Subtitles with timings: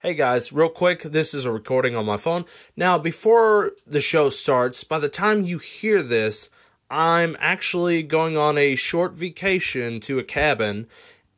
[0.00, 2.44] Hey guys, real quick, this is a recording on my phone.
[2.76, 6.50] Now, before the show starts, by the time you hear this,
[6.90, 10.86] I'm actually going on a short vacation to a cabin.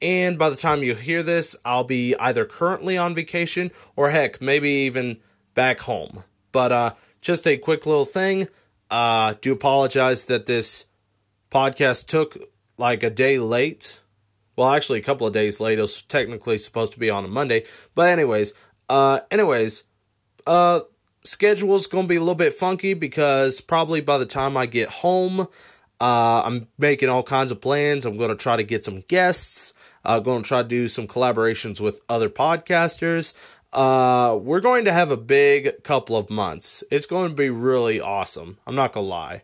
[0.02, 4.43] And by the time you hear this, I'll be either currently on vacation or heck,
[4.43, 5.18] maybe even
[5.54, 6.25] back home.
[6.50, 8.48] But uh just a quick little thing.
[8.90, 10.86] Uh do apologize that this
[11.52, 12.36] podcast took
[12.77, 14.00] like a day late.
[14.59, 15.79] Well, actually, a couple of days late.
[15.79, 17.64] It was technically supposed to be on a Monday,
[17.95, 18.54] but anyways,
[18.88, 19.84] uh, anyways,
[20.48, 20.80] uh,
[21.23, 25.47] schedule's gonna be a little bit funky because probably by the time I get home,
[26.00, 28.05] uh, I'm making all kinds of plans.
[28.05, 29.74] I'm gonna try to get some guests.
[30.05, 33.34] I'm uh, going to try to do some collaborations with other podcasters.
[33.72, 36.83] Uh, we're going to have a big couple of months.
[36.91, 38.59] It's going to be really awesome.
[38.66, 39.42] I'm not gonna lie.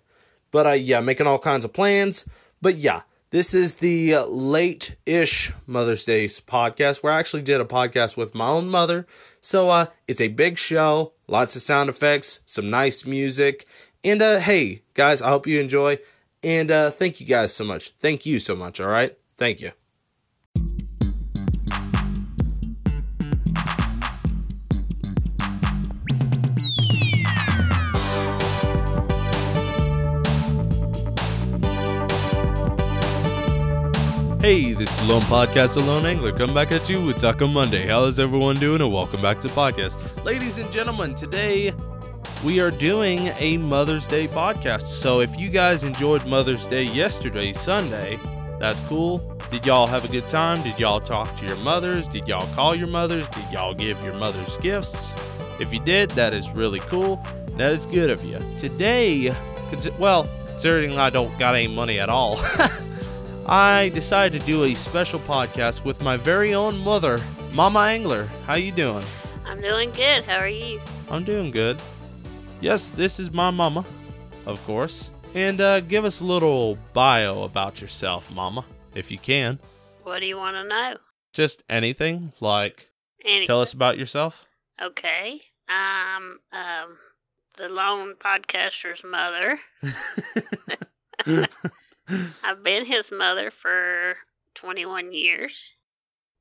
[0.51, 2.25] But uh, yeah, making all kinds of plans.
[2.61, 3.03] But yeah,
[3.34, 8.33] this is the late ish Mother's Day podcast where I actually did a podcast with
[8.33, 9.09] my own mother.
[9.41, 13.67] So uh, it's a big show, lots of sound effects, some nice music.
[14.05, 15.98] And uh, hey, guys, I hope you enjoy.
[16.44, 17.91] And uh, thank you guys so much.
[17.98, 19.19] Thank you so much, all right?
[19.37, 19.72] Thank you.
[34.45, 36.31] Hey, this is Lone Podcast Alone Angler.
[36.31, 37.87] Come back at you with Taco Monday.
[37.87, 38.83] How is everyone doing?
[38.83, 39.97] And welcome back to podcast.
[40.23, 41.73] Ladies and gentlemen, today
[42.45, 44.83] we are doing a Mother's Day podcast.
[44.83, 48.19] So if you guys enjoyed Mother's Day yesterday, Sunday,
[48.61, 49.17] that's cool.
[49.50, 50.62] Did y'all have a good time?
[50.62, 52.06] Did y'all talk to your mothers?
[52.06, 53.27] Did y'all call your mothers?
[53.31, 55.11] Did y'all give your mothers gifts?
[55.59, 57.27] If you did, that is really cool.
[57.56, 58.39] That is good of you.
[58.59, 59.34] Today,
[59.98, 62.39] well, considering I don't got any money at all.
[63.47, 67.20] I decided to do a special podcast with my very own mother,
[67.53, 68.25] Mama Angler.
[68.47, 69.05] How you doing?
[69.47, 70.25] I'm doing good.
[70.25, 70.81] How are you?
[71.11, 71.77] I'm doing good.
[72.61, 73.84] Yes, this is my mama,
[74.47, 75.11] of course.
[75.34, 79.59] And uh, give us a little bio about yourself, Mama, if you can.
[80.05, 80.97] What do you want to know?
[81.32, 82.88] Just anything, like
[83.25, 83.47] Anything.
[83.47, 84.47] tell us about yourself.
[84.81, 85.41] Okay.
[85.69, 86.99] I'm um
[87.56, 89.59] the lone podcaster's mother.
[92.42, 94.16] I've been his mother for
[94.54, 95.75] 21 years.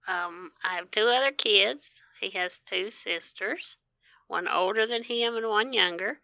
[0.07, 2.01] Um, I have two other kids.
[2.19, 3.77] He has two sisters,
[4.27, 6.19] one older than him and one younger.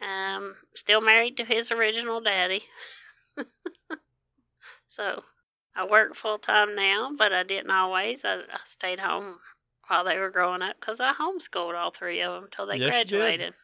[0.00, 2.64] Um, still married to his original daddy.
[4.86, 5.24] so
[5.74, 8.24] I work full time now, but I didn't always.
[8.24, 9.38] I, I stayed home
[9.88, 12.90] while they were growing up because I homeschooled all three of them until they Yes,
[12.90, 13.54] graduated.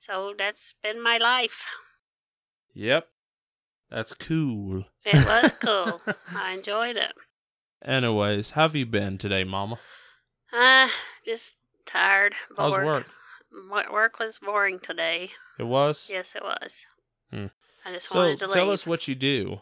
[0.00, 1.64] So that's been my life.
[2.74, 3.08] Yep.
[3.90, 4.84] That's cool.
[5.04, 6.00] It was cool.
[6.34, 7.12] I enjoyed it.
[7.84, 9.78] Anyways, how have you been today, Mama?
[10.52, 10.88] Uh,
[11.24, 11.54] just
[11.86, 12.34] tired.
[12.56, 12.84] How's bored.
[12.86, 13.06] work?
[13.70, 15.30] Wo- Work was boring today.
[15.58, 16.08] It was?
[16.12, 16.84] Yes, it was.
[17.32, 17.46] Hmm.
[17.84, 18.74] I just So wanted to tell leave.
[18.74, 19.60] us what you do.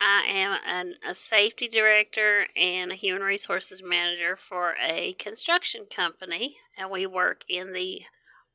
[0.00, 6.56] I am an, a safety director and a human resources manager for a construction company,
[6.76, 8.00] and we work in the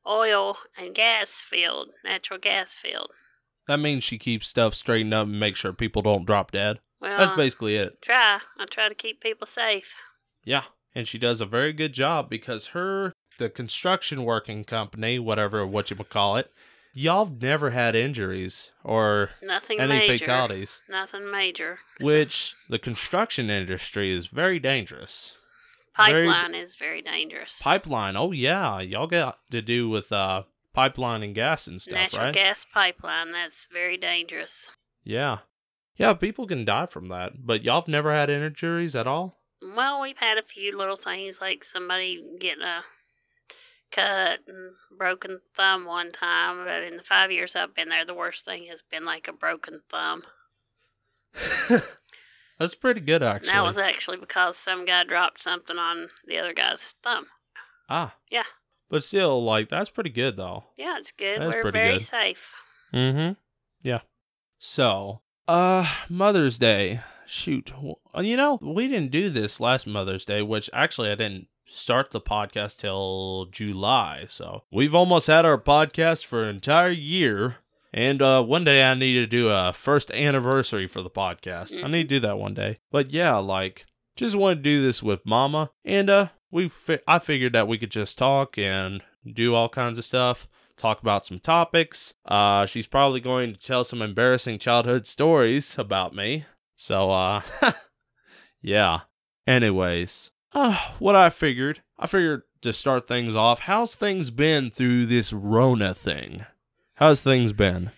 [0.06, 3.10] oil and gas field, natural gas field.
[3.68, 6.80] That means she keeps stuff straightened up and make sure people don't drop dead.
[7.00, 8.00] Well, That's basically it.
[8.02, 8.38] try.
[8.58, 9.94] I try to keep people safe.
[10.44, 10.64] Yeah.
[10.94, 15.90] And she does a very good job because her the construction working company, whatever what
[15.90, 16.52] you would call it,
[16.92, 20.18] y'all never had injuries or Nothing any major.
[20.24, 20.82] fatalities.
[20.88, 21.78] Nothing major.
[22.00, 25.38] Which the construction industry is very dangerous.
[25.96, 27.60] very- Pipeline is very dangerous.
[27.62, 32.24] Pipeline, oh yeah, y'all got to do with uh pipeline and gas and stuff, Natural
[32.26, 32.34] right?
[32.34, 33.32] gas pipeline.
[33.32, 34.68] That's very dangerous.
[35.04, 35.38] Yeah.
[35.96, 39.40] Yeah, people can die from that, but y'all have never had injuries at all?
[39.60, 42.82] Well, we've had a few little things like somebody getting a
[43.92, 48.14] cut and broken thumb one time, but in the five years I've been there, the
[48.14, 50.22] worst thing has been like a broken thumb.
[52.58, 53.52] That's pretty good And actually.
[53.52, 57.26] that was actually because some guy dropped something on the other guy's thumb.
[57.88, 58.14] ah.
[58.30, 58.44] Yeah.
[58.92, 60.64] But still, like that's pretty good though.
[60.76, 61.40] Yeah, it's good.
[61.40, 62.06] That's We're very good.
[62.06, 62.44] safe.
[62.92, 63.32] Mm-hmm.
[63.82, 64.00] Yeah.
[64.58, 67.00] So, uh, Mother's Day.
[67.24, 67.72] Shoot,
[68.14, 72.10] uh, you know we didn't do this last Mother's Day, which actually I didn't start
[72.10, 74.26] the podcast till July.
[74.28, 77.56] So we've almost had our podcast for an entire year.
[77.94, 81.82] And uh, one day I need to do a first anniversary for the podcast.
[81.82, 82.76] I need to do that one day.
[82.90, 83.86] But yeah, like
[84.16, 87.78] just want to do this with Mama, and uh, we fi- I figured that we
[87.78, 90.46] could just talk and do all kinds of stuff
[90.76, 92.14] talk about some topics.
[92.26, 96.44] Uh, she's probably going to tell some embarrassing childhood stories about me.
[96.76, 97.42] So, uh,
[98.62, 99.00] yeah.
[99.46, 105.06] Anyways, uh, what I figured, I figured to start things off, how's things been through
[105.06, 106.46] this Rona thing?
[106.94, 107.90] How's things been?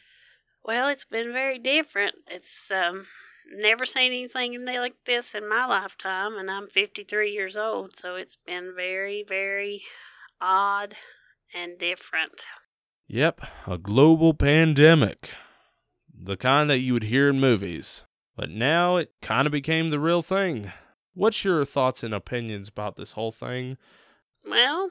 [0.64, 2.14] Well, it's been very different.
[2.30, 3.06] It's um
[3.52, 8.36] never seen anything like this in my lifetime, and I'm 53 years old, so it's
[8.46, 9.82] been very, very
[10.40, 10.94] odd
[11.54, 12.40] and different.
[13.06, 15.30] Yep, a global pandemic.
[16.12, 18.04] The kind that you would hear in movies.
[18.36, 20.72] But now it kind of became the real thing.
[21.14, 23.76] What's your thoughts and opinions about this whole thing?
[24.48, 24.90] Well,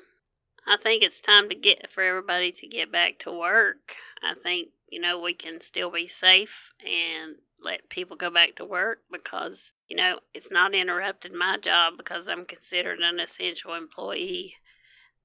[0.65, 3.95] I think it's time to get for everybody to get back to work.
[4.23, 8.65] I think, you know, we can still be safe and let people go back to
[8.65, 14.55] work because, you know, it's not interrupted my job because I'm considered an essential employee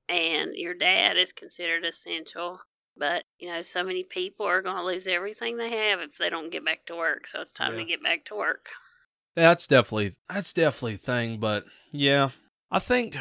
[0.09, 2.61] and your dad is considered essential.
[2.97, 6.31] But, you know, so many people are going to lose everything they have if they
[6.31, 7.27] don't get back to work.
[7.27, 7.81] So it's time Yeah.
[7.81, 8.67] to get back to work.
[9.37, 12.31] That's definitely that's definitely a thing, but yeah.
[12.73, 13.17] I think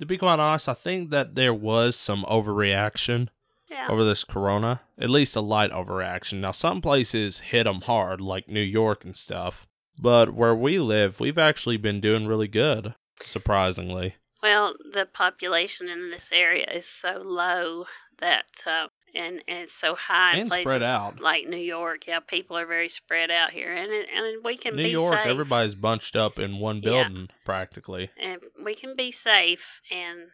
[0.00, 3.28] to be quite honest, I think that there was some overreaction
[3.72, 3.86] Yeah.
[3.88, 4.82] over this corona.
[4.98, 6.34] At least a light overreaction.
[6.40, 9.66] Now some places hit them hard like New York and stuff,
[9.98, 14.16] but where we live, we've actually been doing really good, surprisingly.
[14.42, 17.86] Well, the population in this area is so low
[18.18, 21.20] that, uh, and, and it's so high And places spread out.
[21.20, 22.06] like New York.
[22.06, 25.26] Yeah, people are very spread out here, and and we can New York, safe.
[25.26, 26.82] everybody's bunched up in one Yeah.
[27.08, 28.10] building practically.
[28.18, 30.28] and we can be safe and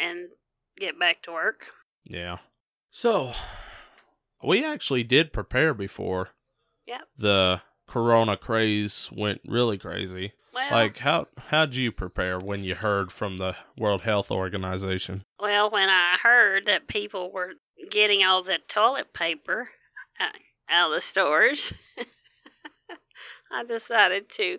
[0.00, 0.28] and
[0.78, 1.66] get back to work.
[2.04, 2.38] Yeah.
[2.90, 3.34] So,
[4.42, 6.30] we actually did prepare before
[6.86, 7.08] Yep.
[7.16, 10.32] the corona craze went really crazy.
[10.52, 15.24] Well, Like how how'd you prepare when you heard from the World Health Organization?
[15.38, 17.52] well, when I heard that people were
[17.90, 19.70] getting all the toilet paper
[20.18, 20.34] out,
[20.68, 21.72] out of the stores,
[23.52, 24.58] I decided to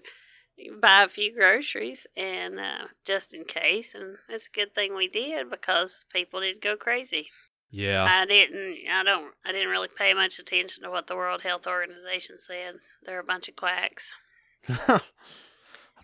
[0.79, 3.93] buy a few groceries and uh, just in case.
[3.95, 7.29] And it's a good thing we did because people did go crazy.
[7.71, 8.05] Yeah.
[8.09, 8.77] I didn't.
[8.91, 9.33] I don't.
[9.45, 12.75] I didn't really pay much attention to what the World Health Organization said.
[13.05, 14.11] They're a bunch of quacks.
[14.87, 15.01] I'll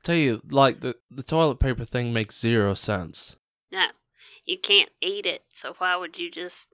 [0.01, 3.35] tell you, like the the toilet paper thing makes zero sense.
[3.71, 3.87] No,
[4.45, 5.43] you can't eat it.
[5.53, 6.69] So why would you just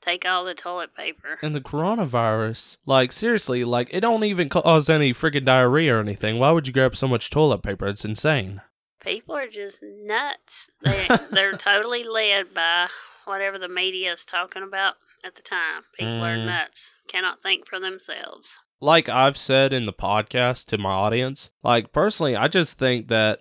[0.00, 1.38] take all the toilet paper?
[1.42, 6.38] And the coronavirus, like seriously, like it don't even cause any freaking diarrhea or anything.
[6.38, 7.86] Why would you grab so much toilet paper?
[7.88, 8.62] It's insane.
[9.00, 10.70] People are just nuts.
[10.82, 12.88] They they're totally led by
[13.28, 14.94] whatever the media is talking about
[15.24, 15.82] at the time.
[15.98, 16.46] People are Mm.
[16.46, 16.94] nuts.
[17.06, 18.58] Cannot think for themselves.
[18.80, 23.40] like I've said in the podcast to my audience, like personally, I just think that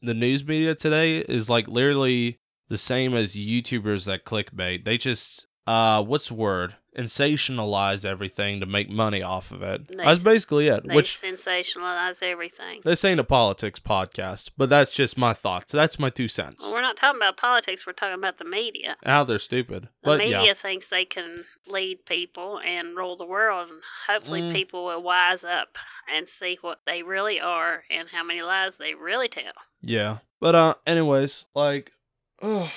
[0.00, 2.38] the news media today is like literally
[2.68, 4.84] the same as YouTubers that clickbait.
[4.84, 6.76] They just uh what's the word?
[6.96, 9.88] Sensationalize everything to make money off of it.
[9.88, 10.84] They- That's basically it.
[10.84, 12.80] They Which sensationalize everything.
[12.84, 15.72] this ain't a politics podcast, but that's just my thoughts.
[15.72, 16.64] That's my two cents.
[16.64, 17.86] Well, we're not talking about politics.
[17.86, 18.96] We're talking about the media.
[19.04, 19.84] How they're stupid.
[19.84, 20.54] The But media yeah.
[20.54, 24.52] thinks they can lead people and rule the world, and hopefully Mm.
[24.52, 25.76] people will wise up
[26.12, 29.52] and see what they really are and how many lies they really tell.
[29.82, 30.18] Yeah.
[30.40, 31.92] But uh anyways, like
[32.42, 32.70] oh,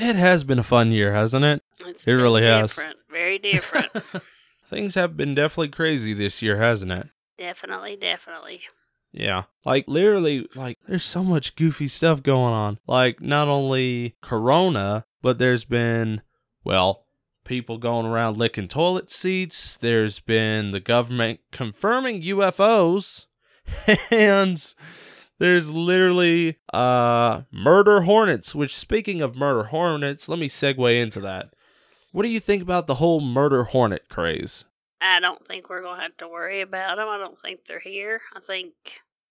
[0.00, 1.62] it has been a fun year, hasn't it?
[1.80, 2.78] It's It really has.
[3.10, 3.90] very different.
[4.68, 7.08] Things have been definitely crazy this year, hasn't it?
[7.38, 8.60] definitely, definitely.
[9.12, 9.44] Yeah.
[9.64, 12.78] Like literally like there's so much goofy stuff going on.
[12.86, 16.20] Like not only corona, but there's been
[16.64, 17.06] well,
[17.44, 19.76] people going around licking toilet seats.
[19.78, 23.26] There's been the government confirming UFOs
[24.10, 24.74] and
[25.40, 31.54] there's literally uh murder hornets, which speaking of murder hornets, let me segue into that.
[32.12, 34.64] What do you think about the whole murder hornet craze?
[35.00, 37.08] I don't think we're going to have to worry about them.
[37.08, 38.20] I don't think they're here.
[38.36, 38.74] I think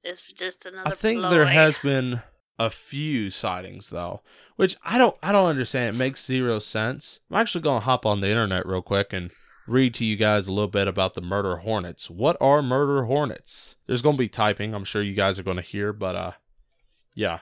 [0.03, 2.21] is just another I think there has been
[2.57, 4.21] a few sightings though,
[4.55, 5.95] which I don't I don't understand.
[5.95, 7.19] It makes zero sense.
[7.29, 9.31] I'm actually gonna hop on the internet real quick and
[9.69, 12.09] read to you guys a little bit about the murder hornets.
[12.09, 13.75] What are murder hornets?
[13.87, 14.73] There's gonna be typing.
[14.73, 16.31] I'm sure you guys are gonna hear, but uh,
[17.15, 17.39] yeah,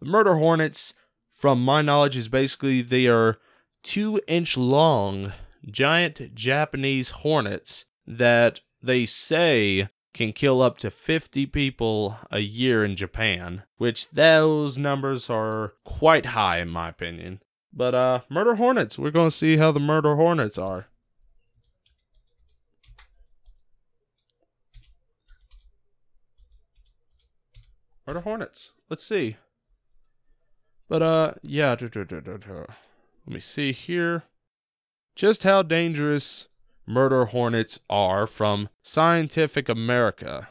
[0.00, 0.94] the murder hornets,
[1.30, 3.38] from my knowledge, is basically they are
[3.82, 5.32] two inch long
[5.70, 12.94] giant Japanese hornets that they say can kill up to 50 people a year in
[12.96, 17.40] Japan, which those numbers are quite high in my opinion.
[17.72, 20.86] But uh murder hornets, we're going to see how the murder hornets are.
[28.06, 28.72] Murder hornets.
[28.90, 29.36] Let's see.
[30.88, 32.68] But uh yeah, let
[33.26, 34.24] me see here.
[35.16, 36.48] Just how dangerous
[36.86, 40.48] murder hornets are from Scientific America.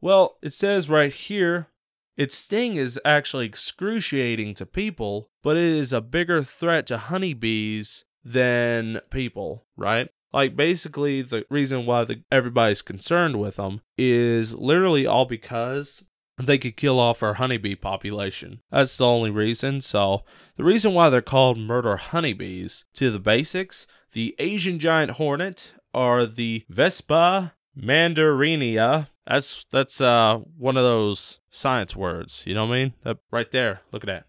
[0.00, 1.68] Well, it says right here
[2.16, 8.04] its sting is actually excruciating to people, but it is a bigger threat to honeybees
[8.24, 10.08] than people, right?
[10.32, 16.04] Like basically the reason why the, everybody's concerned with them is literally all because
[16.38, 18.60] they could kill off our honeybee population.
[18.70, 19.80] That's the only reason.
[19.80, 20.24] So,
[20.56, 26.26] the reason why they're called murder honeybees, to the basics, the Asian giant hornet are
[26.26, 29.08] the Vespa mandarinia.
[29.26, 32.44] That's that's uh one of those science words.
[32.46, 32.94] You know what I mean?
[33.02, 33.80] That right there.
[33.92, 34.26] Look at that.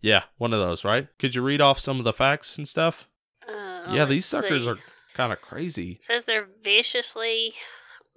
[0.00, 1.06] Yeah, one of those, right?
[1.18, 3.06] Could you read off some of the facts and stuff?
[3.48, 4.70] Uh, yeah, these suckers see.
[4.70, 4.78] are
[5.14, 6.00] kind of crazy.
[6.02, 7.54] says they're viciously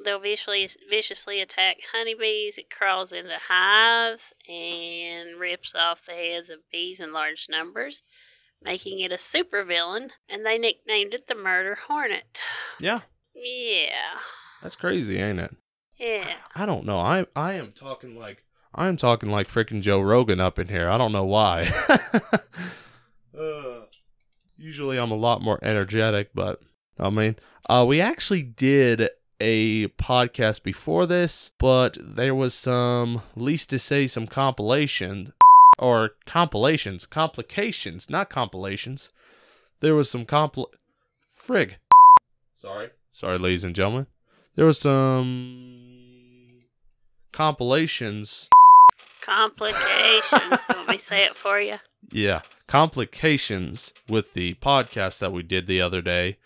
[0.03, 2.57] they'll viciously viciously attack honeybees.
[2.57, 8.01] It crawls into hives and rips off the heads of bees in large numbers,
[8.61, 10.09] making it a supervillain.
[10.29, 12.39] And they nicknamed it the murder hornet.
[12.79, 13.01] Yeah,
[13.33, 14.19] Yeah,
[14.61, 15.55] that's crazy, ain't it?
[15.97, 16.27] yeah.
[16.55, 16.99] I don't know.
[16.99, 20.89] I I am talking like I am talking like freaking Joe Rogan up in here.
[20.89, 21.71] I don't know why.
[23.39, 23.85] uh,
[24.57, 26.61] usually I'm a lot more energetic, but
[26.99, 27.37] I mean,
[27.69, 34.07] uh, we actually did a podcast before this, but there was some, least to say,
[34.07, 35.33] some compilation
[35.77, 39.11] or compilations, complications, not compilations.
[39.81, 40.67] There was some compl.
[41.37, 41.75] Frig.
[42.55, 42.89] Sorry.
[43.11, 44.07] Sorry, ladies and gentlemen.
[44.55, 46.59] There was some
[47.31, 48.49] compilations.
[49.21, 50.61] Complications.
[50.69, 51.75] Let me say it for you.
[52.11, 56.37] Yeah, complications with the podcast that we did the other day.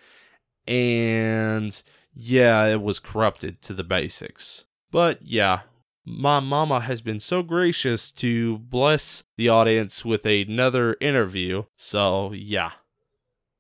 [0.68, 1.82] And
[2.20, 4.66] yeah, it was corrupted to the basics.
[4.92, 5.62] But yeah,
[6.06, 11.64] my mama has been so gracious to bless the audience with another interview.
[11.78, 12.72] So yeah.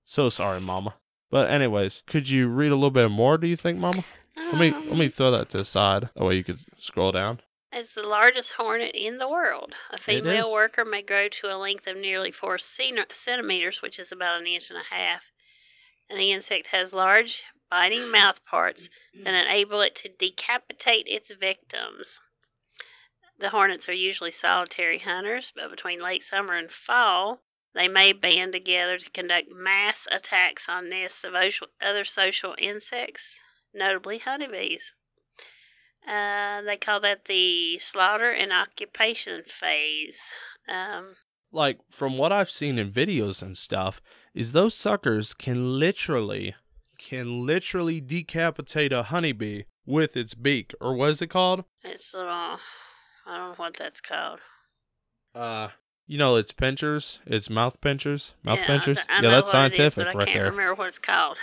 [0.05, 0.95] So sorry, mama.
[1.31, 4.03] But anyways, could you read a little bit more, do you think, mama?
[4.35, 6.09] Let me let me Um, throw that to the side.
[6.15, 7.41] Oh, wait, you could scroll down.
[7.71, 9.73] It's the largest hornet in the world.
[9.91, 14.41] A female worker may grow to a length of nearly four centimeters, which is about
[14.41, 15.31] an inch and a half.
[16.09, 18.89] And the insect has large, biting mouth parts
[19.23, 22.19] that enable it to decapitate its victims.
[23.39, 27.41] The hornets are usually solitary hunters, but between late summer and fall,
[27.73, 31.33] they may band together to conduct mass attacks on nests of
[31.81, 33.39] other social insects,
[33.73, 34.93] notably honeybees.
[36.07, 40.19] Uh, they call that the slaughter and occupation phase.
[40.67, 41.15] Um,
[41.51, 44.01] like from what I've seen in videos and stuff,
[44.33, 46.55] is those suckers can literally
[46.99, 51.63] can literally decapitate a honeybee with its beak, or what is it called?
[51.83, 52.57] it's little, I
[53.27, 54.39] don't know what that's called.
[55.33, 55.69] Uh,
[56.05, 58.97] you know, it's pinchers, it's mouth pinchers, mouth Yeah, pinchers.
[58.97, 61.37] th- I yeah, that's it is, scientific but I can't remember what it's called.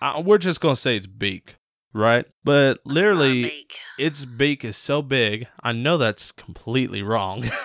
[0.00, 1.56] Uh, we're just gonna say it's beak,
[1.92, 2.26] right?
[2.44, 3.78] But literally, beak.
[3.98, 5.46] its beak is so big.
[5.62, 7.44] I know that's completely wrong.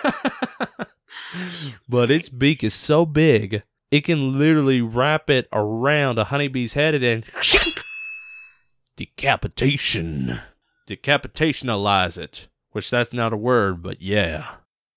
[1.90, 6.96] but its beak is so big, it can literally wrap it around a honeybee's head
[6.96, 7.24] and then
[8.98, 10.40] decapitation.
[10.88, 12.48] Decapitationalize it.
[12.72, 14.46] Which that's not a word, but yeah.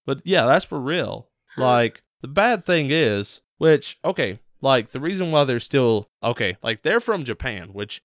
[0.06, 1.28] But yeah, that's for real.
[1.56, 6.82] Like, the bad thing is, which, okay, like, the reason why they're still, okay, like,
[6.82, 8.02] they're from Japan, which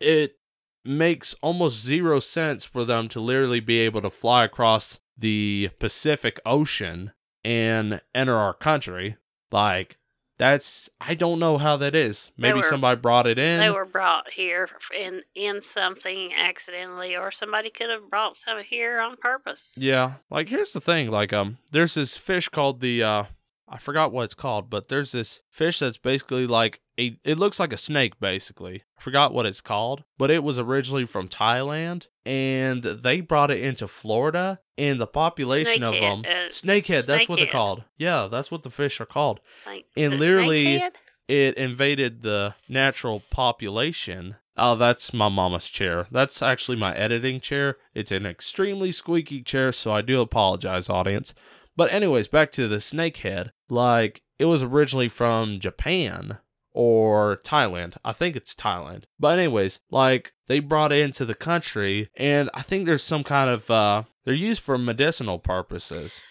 [0.00, 0.36] it
[0.84, 6.40] makes almost zero sense for them to literally be able to fly across the Pacific
[6.46, 7.12] Ocean
[7.44, 9.16] and enter our country.
[9.50, 9.96] Like,
[10.38, 12.30] that's, I don't know how that is.
[12.36, 13.58] Maybe were- somebody brought it in.
[13.58, 19.00] They were brought here in in something accidentally, or somebody could have brought some here
[19.00, 19.74] on purpose.
[19.76, 23.24] Yeah, like here's the thing, like um there's this fish called the uh
[23.70, 27.60] I forgot what it's called, but there's this fish that's basically like a it looks
[27.60, 28.84] like a snake basically.
[28.98, 33.62] I forgot what it's called, but it was originally from Thailand and they brought it
[33.62, 37.84] into Florida and the population of them uh, snakehead, that's what they're called.
[37.96, 39.40] Yeah, that's what the fish are called.
[39.66, 40.92] Like, And the literally- snakehead?
[41.28, 44.36] It invaded the natural population.
[44.56, 46.06] Oh, that's my mama's chair.
[46.10, 47.76] That's actually my editing chair.
[47.94, 51.34] It's an extremely squeaky chair, so I do apologize, audience.
[51.78, 53.52] But, anyways, back to the snakehead.
[53.70, 56.38] Like, it was originally from Japan
[56.72, 57.94] or Thailand.
[58.04, 59.04] I think it's Thailand.
[59.20, 63.48] But, anyways, like, they brought it into the country, and I think there's some kind
[63.48, 66.24] of, uh, they're used for medicinal purposes.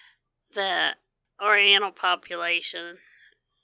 [0.53, 0.95] the
[1.41, 2.97] Oriental population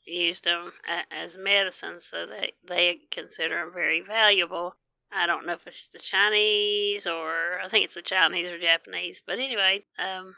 [0.06, 0.72] used them
[1.12, 4.76] as medicine, so they they consider them very valuable.
[5.12, 9.22] I don't know if it's the Chinese or I think it's the Chinese or Japanese,
[9.26, 10.36] but anyway, um,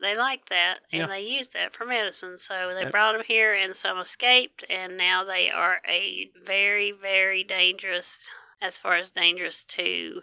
[0.00, 1.06] they like that and Yeah.
[1.06, 2.38] they use that for medicine.
[2.38, 6.90] So they Uh, brought them here, and some escaped, and now they are a very
[6.92, 8.28] very dangerous,
[8.60, 10.22] as far as dangerous to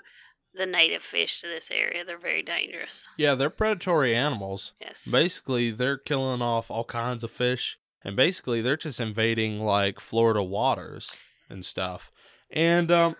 [0.54, 2.04] the native fish to this area.
[2.04, 3.08] They're very dangerous.
[3.18, 4.74] Yeah, they're predatory animals.
[4.82, 5.06] Yes.
[5.06, 10.42] Basically, they're killing off all kinds of fish, and basically, they're just invading like Florida
[10.42, 11.18] waters
[11.50, 12.12] and stuff.
[12.50, 13.16] And um,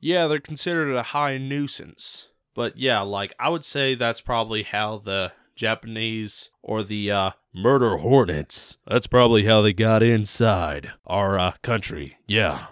[0.00, 2.28] yeah, they're considered a high nuisance.
[2.54, 7.98] But yeah, like I would say that's probably how the Japanese or the uh, murder
[7.98, 8.78] hornets.
[8.84, 12.16] That's probably how they got inside our uh, country.
[12.26, 12.66] Yeah.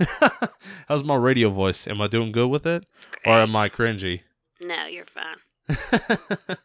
[0.88, 1.86] How's my radio voice?
[1.86, 2.84] Am I doing good with it,
[3.24, 4.22] or am I cringy?
[4.60, 5.36] No, you're fine.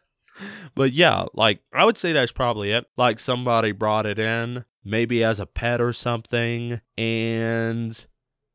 [0.74, 2.86] but yeah, like I would say that's probably it.
[2.96, 8.06] Like somebody brought it in, maybe as a pet or something, and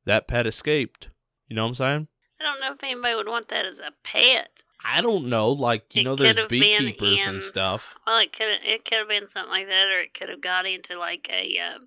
[0.06, 1.08] that pet escaped.
[1.48, 2.08] You know what I'm saying?
[2.42, 4.66] I don't know if anybody would want that as a pet.
[4.84, 5.50] I don't know.
[5.52, 7.96] Like you It know, there's beekeepers in- and stuff.
[8.06, 10.66] Well, it could it could have been something like that, or it could have got
[10.66, 11.80] into like a uh,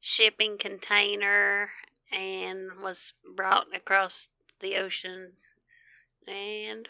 [0.00, 1.70] shipping container
[2.12, 4.28] and was brought across
[4.60, 5.32] the ocean,
[6.26, 6.88] and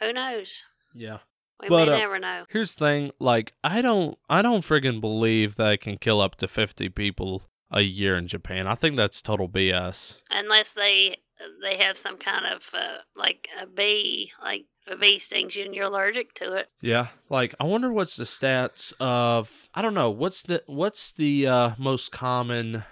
[0.00, 0.64] who knows?
[0.94, 1.18] Yeah.
[1.60, 2.44] We But, may uh, never know.
[2.48, 3.10] Here's the thing.
[3.20, 7.44] Like I don't, I don't friggin' believe that I can kill up to 50 people
[7.70, 8.66] a year in Japan.
[8.66, 10.18] I think that's total BS.
[10.30, 11.18] Unless they
[11.62, 15.64] they have some kind of uh, like a bee, like if a bee stings you
[15.64, 16.68] and you're allergic to it.
[16.80, 21.46] Yeah, like I wonder what's the stats of I don't know what's the what's the
[21.46, 22.84] uh, most common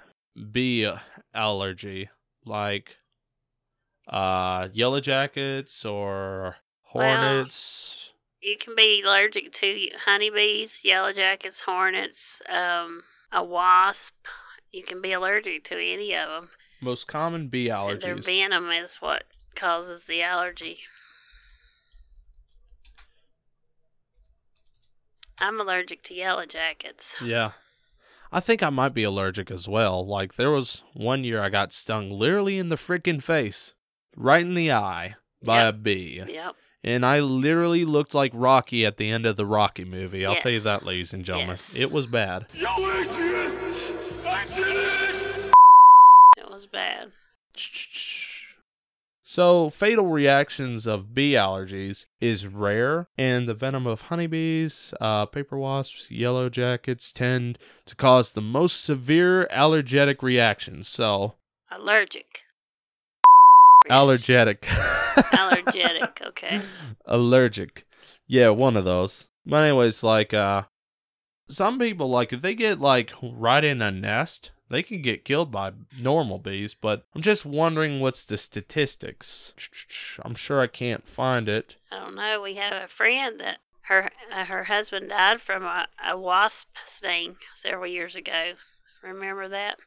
[0.51, 0.91] bee
[1.35, 2.09] allergy
[2.47, 2.97] like
[4.09, 6.57] uh yellow jackets or
[6.95, 8.13] Well- hornets.
[8.41, 14.15] You can be allergic to honeybees, yellow jackets, hornets, um, a wasp.
[14.73, 16.51] You can be allergic to any of them.
[16.83, 19.25] Most common bee And their venom is what
[19.55, 20.81] causes the allergy.
[25.39, 27.15] I'm allergic to yellow jackets.
[27.23, 27.53] Yeah.
[28.35, 30.07] I think I might be allergic as well.
[30.07, 33.75] Like there was one year I got stung literally in the freaking face,
[34.17, 35.75] right in the eye by Yep.
[35.75, 36.23] a bee.
[36.29, 36.57] Yep.
[36.83, 40.25] And I literally looked like Rocky at the end of the Rocky movie.
[40.25, 41.51] I'll tell you that, ladies and gentlemen.
[41.57, 41.77] Yes.
[41.77, 42.47] It was bad.
[49.25, 55.57] So, fatal reactions of bee allergies is rare, and the venom of honeybees, uh, paper
[55.57, 60.87] wasps, yellow jackets tend to cause the most severe allergic reactions.
[60.87, 61.37] So,
[61.71, 62.43] Allergic.
[63.89, 64.67] allergic.
[65.33, 66.61] Allergic, okay.
[67.07, 67.87] Allergic.
[68.27, 69.29] Yeah, one of those.
[69.47, 70.65] But anyways, like uh
[71.49, 75.51] some people like if they get like right in a nest, they can get killed
[75.51, 79.53] by normal bees, but I'm just wondering what's the statistics.
[80.23, 81.77] I'm sure I can't find it.
[81.91, 82.41] I don't know.
[82.41, 87.37] We have a friend that her uh, her husband died from a, a wasp sting
[87.55, 88.55] several years ago.
[89.03, 89.79] Remember that?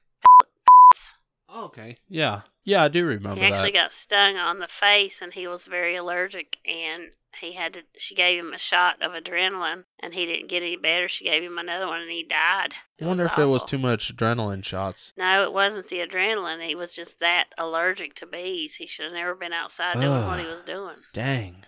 [1.48, 1.98] Oh, okay.
[2.08, 2.42] Yeah.
[2.64, 3.86] Yeah, I do remember he actually that.
[3.86, 6.58] got stung on the face, and he was very allergic.
[6.66, 7.82] And he had to.
[7.98, 11.08] She gave him a shot of adrenaline, and he didn't get any better.
[11.08, 12.74] She gave him another one, and he died.
[13.00, 15.14] I wonder if it was too much adrenaline shots.
[15.18, 16.66] No, it wasn't the adrenaline.
[16.66, 18.76] He was just that allergic to bees.
[18.76, 20.96] He should have never been outside doing what he was doing.
[21.14, 21.66] Dang.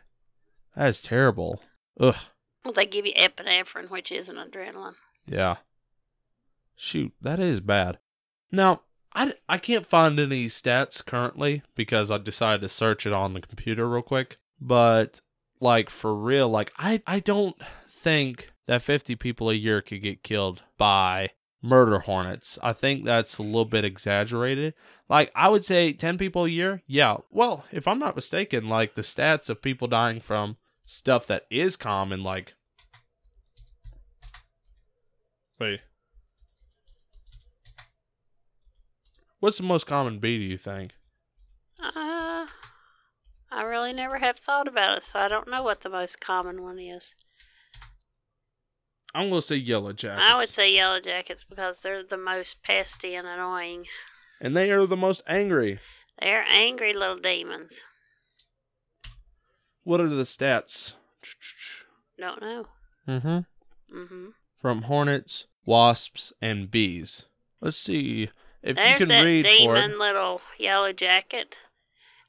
[0.75, 1.61] That's terrible.
[1.99, 2.15] Ugh.
[2.63, 4.95] Well, they give you epinephrine, which isn't adrenaline.
[5.25, 5.57] Yeah.
[6.75, 7.97] Shoot, that is bad.
[8.51, 8.81] Now,
[9.17, 13.41] I, I can't find any stats currently because I decided to search it on the
[13.41, 14.37] computer real quick.
[14.61, 15.21] But,
[15.59, 17.55] like, for real, like, I, I don't
[17.89, 21.31] think that 50 people a year could get killed by
[21.63, 22.59] murder hornets.
[22.61, 24.75] I think that's a little bit exaggerated.
[25.09, 26.83] Like, I would say 10 people a year.
[26.85, 27.17] Yeah.
[27.31, 31.75] Well, if I'm not mistaken, like, the stats of people dying from stuff that is
[31.75, 32.53] common, like,
[35.59, 35.81] Wait.
[39.39, 40.93] What's the most common bee, do you think?
[41.79, 42.47] Uh,
[43.51, 46.63] I really never have thought about it, so I don't know what the most common
[46.63, 47.13] one is.
[49.13, 50.23] I'm going to say yellow jackets.
[50.27, 53.85] I would say yellow jackets because they're the most pesty and annoying.
[54.41, 55.79] And they are the most angry.
[56.19, 57.81] They're angry little demons.
[59.83, 60.93] What are the stats?
[62.19, 62.65] Don't know.
[63.07, 63.97] Mm-hmm.
[63.97, 64.27] Mm hmm
[64.59, 67.25] From hornets, wasps, and bees.
[67.61, 68.29] Let's see
[68.63, 69.97] if There's you can that read for demon it.
[69.99, 71.57] little yellow jacket.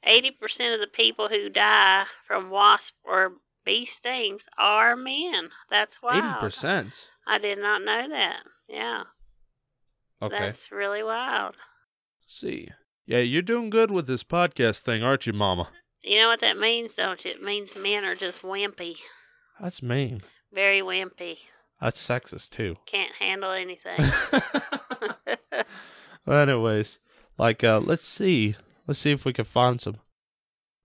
[0.03, 3.33] Eighty percent of the people who die from wasp or
[3.65, 5.49] bee stings are men.
[5.69, 6.23] That's wild.
[6.23, 7.09] Eighty percent.
[7.27, 8.43] I did not know that.
[8.67, 9.03] Yeah,
[10.21, 10.37] Okay.
[10.39, 11.55] that's really wild.
[12.23, 12.69] Let's see.
[13.05, 15.69] Yeah, you're doing good with this podcast thing, aren't you, Mama?
[16.03, 17.31] You know what that means, don't you?
[17.31, 18.97] It means men are just wimpy,
[19.59, 20.21] That's mean.
[20.53, 21.39] very wimpy.
[21.81, 22.75] That's sexist too.
[22.85, 23.99] Can't handle anything.
[26.35, 26.99] anyways,
[27.37, 28.55] like, uh, let's see.
[28.87, 29.97] Let's see if we can find some.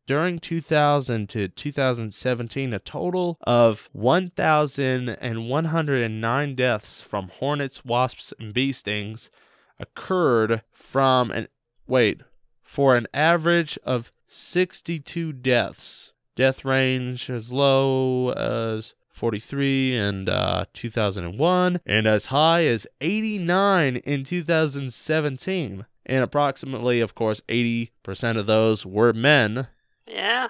[0.07, 9.30] during 2000 to 2017, a total of 1,109 deaths from hornets, wasps, and bee stings
[9.78, 11.48] occurred from an
[11.87, 12.20] wait
[12.62, 16.12] for an average of 62 deaths.
[16.37, 24.24] Death range as low as 43 and uh, 2001 and as high as 89 in
[24.24, 25.87] 2017.
[26.07, 29.68] And approximately, of course, 80% of those were men.
[30.07, 30.48] Yeah,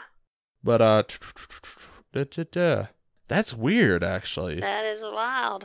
[0.64, 1.02] But, uh,
[3.28, 4.60] that's weird, actually.
[4.60, 5.64] that is wild.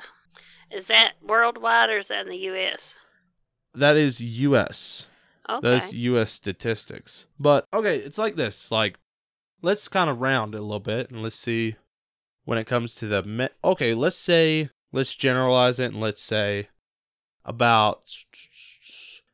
[0.72, 2.96] Is that worldwide or is that in the U.S.?
[3.74, 5.08] That is US.
[5.50, 5.68] Okay.
[5.68, 6.32] That's U.S.
[6.32, 7.26] statistics.
[7.40, 8.72] But okay, it's like this.
[8.72, 9.00] Like,
[9.64, 11.76] let's kind of round it a little bit and let's see
[12.46, 13.94] when it comes to the me- okay.
[13.94, 16.70] Let's say let's generalize it and let's say
[17.46, 18.04] about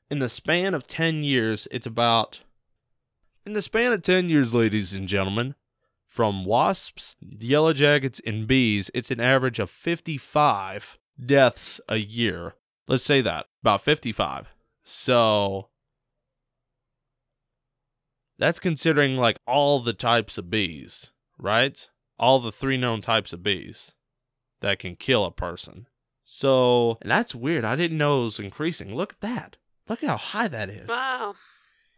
[0.09, 2.41] in the span of ten years, it's about
[3.45, 5.55] in the span of ten years, ladies and gentlemen.
[6.07, 12.53] From wasps, yellow jackets, and bees, it's an average of 55 deaths a year.
[12.87, 14.53] Let's say that, about 55.
[14.85, 15.67] So
[18.37, 21.89] that's considering like all the types of bees, right?
[22.17, 23.93] All the three known types of bees
[24.61, 25.87] that can kill a person.
[26.23, 27.65] So, and that's weird.
[27.65, 28.95] I didn't know it was increasing.
[28.95, 29.57] Look at that.
[29.87, 30.87] Look at how high that is.
[30.87, 31.35] wow,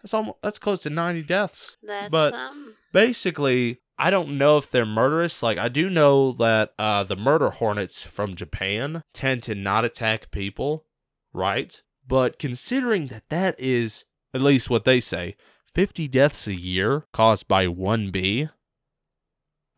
[0.01, 1.77] That's almost that's close to 90 deaths.
[1.82, 5.41] that's But- um, Basically, I don't know if they're murderous.
[5.43, 10.32] Like I do know that uh the murder hornets from Japan tend to not attack
[10.32, 10.86] people,
[11.32, 11.80] right?
[12.08, 14.03] But considering that that is
[14.34, 15.36] at least what they say,
[15.73, 18.49] 50 deaths a year caused by one bee,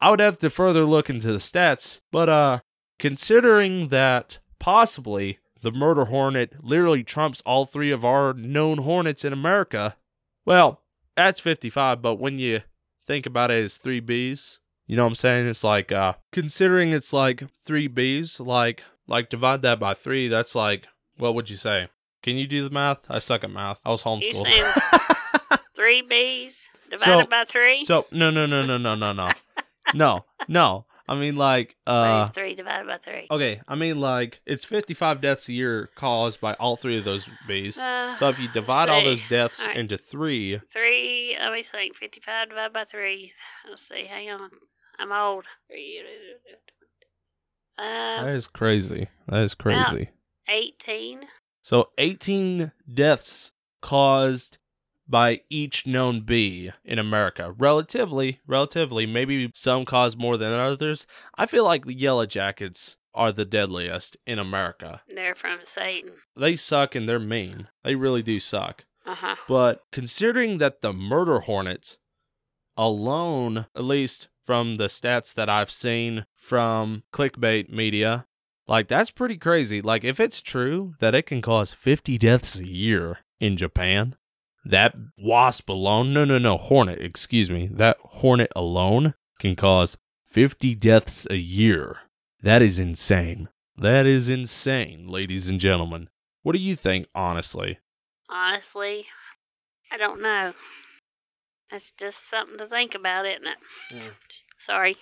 [0.01, 2.59] I would have to further look into the stats, but uh
[2.97, 9.33] considering that possibly the murder hornet literally trumps all three of our known hornets in
[9.33, 9.95] America,
[10.45, 10.81] well,
[11.15, 12.61] that's 55, but when you
[13.05, 15.47] think about it as three bees, you know what I'm saying?
[15.47, 20.55] It's like uh considering it's like three bees, like like divide that by three, that's
[20.55, 21.89] like what would you say?
[22.21, 22.99] Can you do the math?
[23.09, 23.79] I suck at math.
[23.85, 24.43] I was homeschooled.
[24.43, 24.65] saying
[25.75, 27.85] three B's divided by three?
[27.85, 29.29] so no no no no no no no.
[29.93, 30.25] no.
[30.47, 30.85] No.
[31.07, 33.25] I mean like uh is three divided by three?
[33.31, 37.27] Okay, I mean like it's 55 deaths a year caused by all three of those
[37.47, 37.79] bees.
[37.79, 39.05] Uh, So if you divide all see.
[39.07, 39.77] those deaths Alright.
[39.77, 41.95] into 3, Three, let me think.
[41.95, 43.33] 55 divided by three.
[43.67, 44.51] Let's see, hang on.
[44.99, 45.45] I'm old.
[47.77, 49.07] that Uh, is crazy.
[49.27, 50.09] That is crazy.
[50.47, 51.21] 18.
[51.63, 54.57] So 18 deaths caused
[55.09, 57.53] by each known bee in America.
[57.57, 61.07] Relatively, relatively, maybe some cause more than others.
[61.35, 65.01] I feel like the yellow jackets are the deadliest in America.
[65.07, 66.11] They're from Satan.
[66.37, 67.67] They suck and they're mean.
[67.83, 68.85] They really do suck.
[69.05, 69.35] Uh huh.
[69.47, 71.97] But considering that the murder hornets
[72.77, 78.27] alone, at least from the stats that I've seen from clickbait media,
[78.67, 79.81] like that's pretty crazy.
[79.81, 84.15] Like if it's true that it can cause 50 deaths a year in Japan,
[84.65, 90.75] that wasp alone, no, no, no, hornet, excuse me, that hornet alone can cause 50
[90.75, 91.97] deaths a year.
[92.41, 93.49] That is insane.
[93.77, 96.09] That is insane, ladies and gentlemen.
[96.43, 97.79] What do you think, honestly?
[98.29, 99.05] Honestly,
[99.91, 100.53] I don't know.
[101.71, 103.57] That's just something to think about, isn't it?
[103.93, 104.11] Mm.
[104.57, 104.97] Sorry.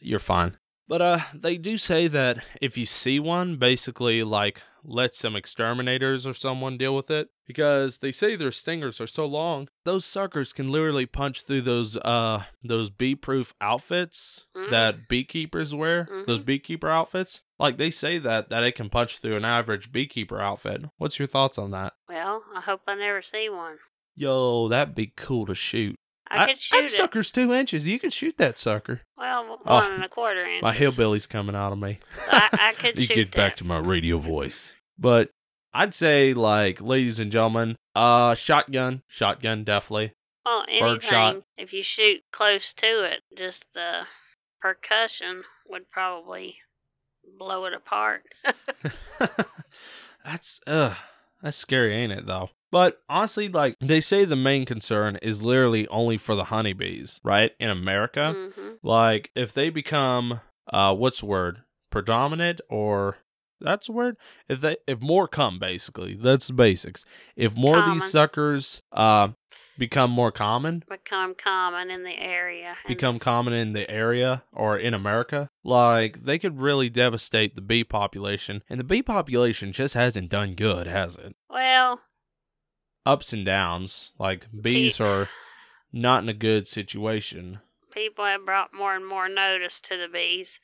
[0.00, 0.56] you're fine.
[0.86, 6.26] But uh they do say that if you see one, basically like let some exterminators
[6.26, 9.68] or someone deal with it because they say their stingers are so long.
[9.86, 14.68] Those suckers can literally punch through those uh those bee-proof outfits Mhm.
[14.70, 16.06] that beekeepers wear.
[16.26, 16.44] Those Mhm.
[16.44, 17.42] beekeeper outfits.
[17.58, 20.82] Like they say that that it can punch through an average beekeeper outfit.
[20.98, 21.94] What's your thoughts on that?
[22.08, 23.78] Well, I hope I never see one.
[24.14, 25.96] Yo, that'd be cool to shoot.
[26.28, 26.90] I, could that shoot it.
[26.90, 27.86] sucker's two inches.
[27.86, 29.02] You can shoot that sucker.
[29.16, 30.62] Well, one Oh, and a quarter inches.
[30.62, 31.98] My hillbilly's coming out of me.
[32.30, 33.36] I, I could you get that.
[33.36, 34.74] back to my radio voice.
[34.98, 35.30] But
[35.72, 40.12] I'd say, like, ladies and gentlemen, uh, shotgun, shotgun, definitely.
[40.46, 44.02] Well, anything, if you shoot close to it, just the
[44.60, 46.58] percussion would probably
[47.38, 48.24] blow it apart.
[50.24, 50.94] that's uh,
[51.42, 52.26] that's scary, ain't it?
[52.26, 52.50] Though.
[52.74, 57.52] But honestly, like they say, the main concern is literally only for the honeybees, right?
[57.60, 60.40] In America, hmm like if they become,
[60.72, 61.62] uh, what's the word?
[61.92, 63.18] Predominant or
[63.60, 64.16] that's the word.
[64.48, 67.04] If they if more come, basically, that's the basics.
[67.36, 69.28] If more of these suckers, uh,
[69.78, 72.74] become more common, Become common in the area.
[72.88, 77.84] become common in the area or in America, like they could really devastate the bee
[77.84, 78.64] population.
[78.68, 81.36] And the bee population just hasn't done good, has it?
[81.48, 82.00] well,
[83.06, 84.12] Ups and downs.
[84.18, 85.28] Like bees are
[85.92, 87.60] not in a good situation.
[87.92, 90.58] People have brought more and more notice to the bees.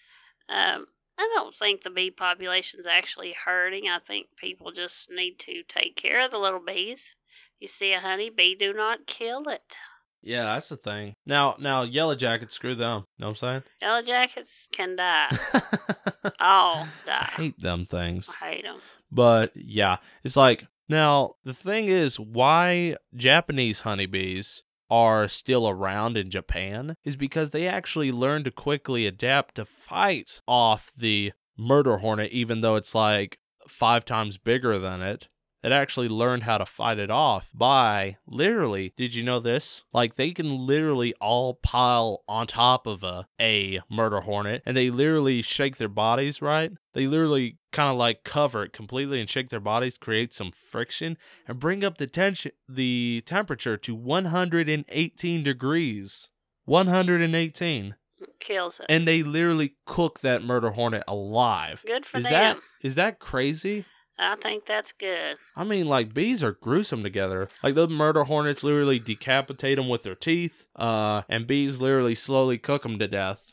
[0.49, 0.87] Um,
[1.19, 3.89] I don't think the bee population's actually hurting.
[3.89, 7.15] I think people just need to take care of the little bees.
[7.61, 9.77] You see a honey bee, do not kill it.
[10.23, 11.15] Yeah, that's the thing.
[11.25, 13.05] Now, now, yellow jackets, screw them.
[13.17, 13.63] You know what I'm saying?
[13.81, 15.29] Yellow jackets can die.
[16.41, 17.31] All I die.
[17.37, 18.35] hate them things.
[18.41, 18.79] I hate them.
[19.11, 26.31] But yeah, it's like now the thing is why Japanese honeybees are still around in
[26.31, 32.33] Japan is because they actually learned to quickly adapt to fight off the murder hornet,
[32.33, 35.29] even though it's like five times bigger than it.
[35.63, 39.85] It actually learned how to fight it off by literally, did you know this?
[39.93, 44.91] Like they can literally all pile on top of a, a murder hornet and they
[44.91, 46.73] literally shake their bodies, right?
[46.95, 51.19] They literally kind of like cover it completely and shake their bodies, create some friction
[51.47, 56.29] and bring up the tension the temperature to 118 degrees.
[56.65, 57.97] 118.
[58.39, 58.87] Kills it.
[58.89, 61.83] And they literally cook that murder hornet alive.
[61.87, 62.33] Good for Is them.
[62.33, 63.85] that is that crazy?
[64.23, 65.39] I think that's good.
[65.57, 67.49] I mean, like bees are gruesome together.
[67.63, 72.59] Like those murder hornets literally decapitate them with their teeth, uh, and bees literally slowly
[72.59, 73.53] cook them to death.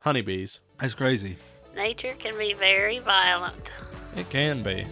[0.00, 0.60] Honeybees.
[0.78, 1.36] That's crazy.
[1.76, 3.70] Nature can be very violent.
[4.16, 4.86] It can be.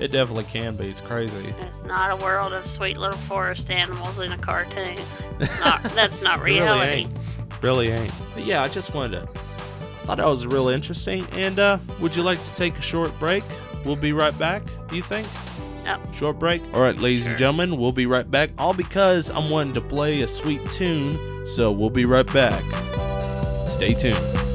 [0.00, 0.86] It definitely can be.
[0.86, 1.54] It's crazy.
[1.60, 4.96] It's not a world of sweet little forest animals in a cartoon.
[5.38, 7.12] It's not, that's not It really ain't.
[7.62, 8.12] Really ain't.
[8.34, 9.26] But yeah, I just wanted to.
[10.02, 11.24] Thought that was real interesting.
[11.32, 13.44] And uh, would you like to take a short break?
[13.84, 14.62] We'll be right back.
[14.88, 15.26] Do you think?
[15.84, 16.14] Yep.
[16.14, 16.62] Short break.
[16.72, 18.50] All right, ladies and gentlemen, we'll be right back.
[18.58, 21.46] All because I'm wanting to play a sweet tune.
[21.46, 22.62] So we'll be right back.
[23.68, 24.53] Stay tuned.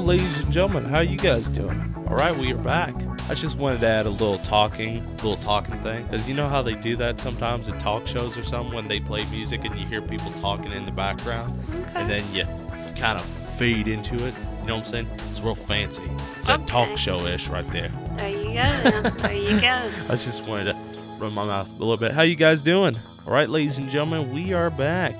[0.00, 1.94] Ladies and gentlemen, how you guys doing?
[2.08, 2.94] All right, we are back.
[3.28, 6.62] I just wanted to add a little talking, little talking thing, because you know how
[6.62, 9.86] they do that sometimes in talk shows or something when they play music and you
[9.86, 11.58] hear people talking in the background,
[11.94, 13.24] and then you, you kind of
[13.56, 14.34] fade into it.
[14.60, 15.08] You know what I'm saying?
[15.30, 16.04] It's real fancy.
[16.38, 17.90] It's that talk show-ish right there.
[18.16, 19.10] There you go.
[19.10, 19.90] there you go.
[20.08, 20.78] I just wanted to
[21.18, 22.12] run my mouth a little bit.
[22.12, 22.96] How you guys doing?
[23.26, 25.14] All right, ladies and gentlemen, we are back.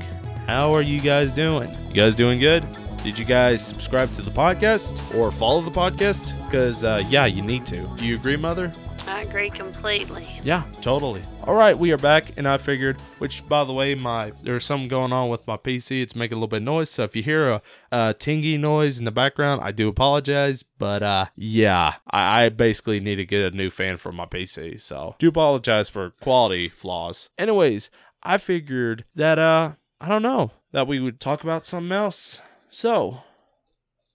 [0.47, 1.71] How are you guys doing?
[1.88, 2.64] You guys doing good?
[3.03, 6.35] Did you guys subscribe to the podcast or follow the podcast?
[6.45, 7.87] Because, uh, yeah, you need to.
[7.97, 8.73] Do you agree, Mother?
[9.07, 10.29] I agree completely.
[10.43, 11.23] Yeah, totally.
[11.45, 14.89] All right, we are back, and I figured, which, by the way, my there's something
[14.89, 16.03] going on with my PC.
[16.03, 18.99] It's making a little bit of noise, so if you hear a, a tingy noise
[18.99, 20.63] in the background, I do apologize.
[20.79, 24.79] But uh, yeah, I, I basically need to get a new fan for my PC,
[24.81, 27.31] so do apologize for quality flaws.
[27.39, 27.89] Anyways,
[28.23, 32.41] I figured that uh, I don't know that we would talk about something else.
[32.71, 33.23] So,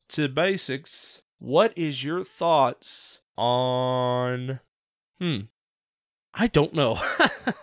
[0.10, 4.60] to basics, what is your thoughts on
[5.20, 5.40] Hmm.
[6.34, 7.00] I don't know.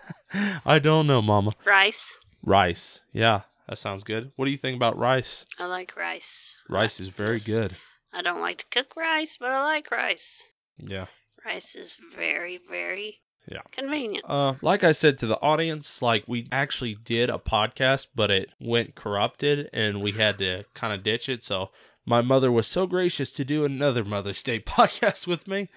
[0.65, 1.53] I don't know, Mama.
[1.65, 2.15] Rice.
[2.43, 3.01] Rice.
[3.13, 4.33] Yeah, that sounds good.
[4.37, 5.45] What do you think about rice?
[5.59, 6.55] I like rice.
[6.69, 7.77] Rice is very good.
[8.13, 10.43] I don't like to cook rice, but I like rice.
[10.79, 11.07] Yeah.
[11.45, 13.19] Rice is very, very
[13.51, 13.63] Yeah.
[13.73, 14.25] convenient.
[14.29, 18.51] Uh, like I said to the audience, like we actually did a podcast, but it
[18.61, 21.43] went corrupted and we had to kind of ditch it.
[21.43, 21.71] So
[22.07, 25.69] my mother was so gracious to do another Mother's Day podcast with me.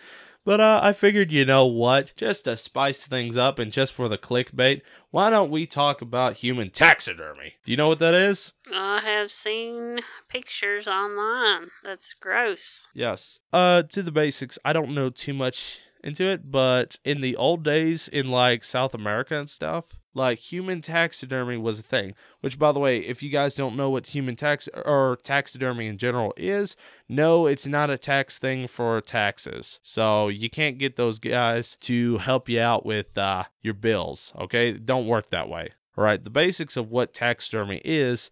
[0.46, 2.12] But uh, I figured, you know what?
[2.18, 6.38] Just to spice things up and just for the clickbait, why don't we talk about
[6.38, 7.54] human taxidermy?
[7.64, 8.52] Do you know what that is?
[8.74, 11.70] I have seen pictures online.
[11.82, 12.88] That's gross.
[12.94, 13.40] Yes.
[13.54, 17.64] Uh, to the basics, I don't know too much into it, but in the old
[17.64, 22.14] days, in like South America and stuff, like human taxidermy was a thing.
[22.42, 25.98] Which, by the way, if you guys don't know what human tax or taxidermy in
[25.98, 26.76] general is,
[27.10, 29.80] no, it's not a tax thing for taxes.
[29.82, 34.34] So you can't get those guys to help you out with uh, your bills.
[34.38, 35.70] Okay, don't work that way.
[35.98, 36.24] All right.
[36.24, 38.32] The basics of what taxidermy is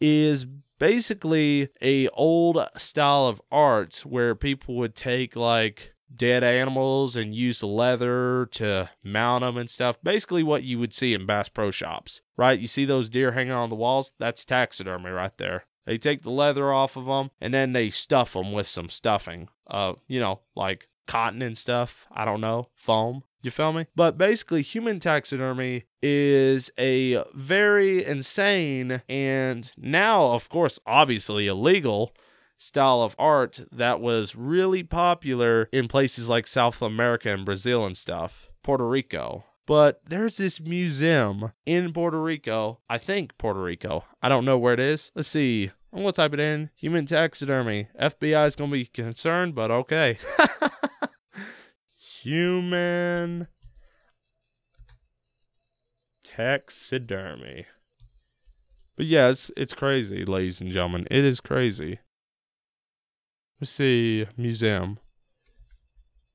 [0.00, 0.46] is
[0.78, 7.60] basically a old style of art where people would take like dead animals and use
[7.60, 10.02] the leather to mount them and stuff.
[10.02, 12.58] Basically what you would see in Bass Pro Shops, right?
[12.58, 14.12] You see those deer hanging on the walls?
[14.18, 15.64] That's taxidermy right there.
[15.86, 19.48] They take the leather off of them and then they stuff them with some stuffing.
[19.66, 22.06] Uh, you know, like cotton and stuff.
[22.12, 23.24] I don't know, foam.
[23.42, 23.86] You feel me?
[23.96, 32.14] But basically, human taxidermy is a very insane and now, of course, obviously illegal
[32.62, 37.96] style of art that was really popular in places like South America and Brazil and
[37.96, 39.44] stuff, Puerto Rico.
[39.66, 42.80] But there's this museum in Puerto Rico.
[42.88, 44.04] I think Puerto Rico.
[44.22, 45.12] I don't know where it is.
[45.14, 45.70] Let's see.
[45.92, 46.70] I'm gonna type it in.
[46.74, 47.88] Human taxidermy.
[48.00, 50.18] FBI is gonna be concerned, but okay.
[52.22, 53.48] Human
[56.24, 57.66] taxidermy.
[58.96, 61.06] But yeah, it's, it's crazy, ladies and gentlemen.
[61.10, 62.00] It is crazy.
[63.62, 64.98] Let's see, museum.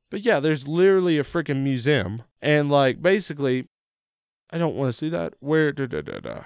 [0.10, 2.24] But yeah, there's literally a freaking museum.
[2.42, 3.68] And like basically
[4.50, 5.34] I don't want to see that.
[5.42, 6.40] Where da da da da.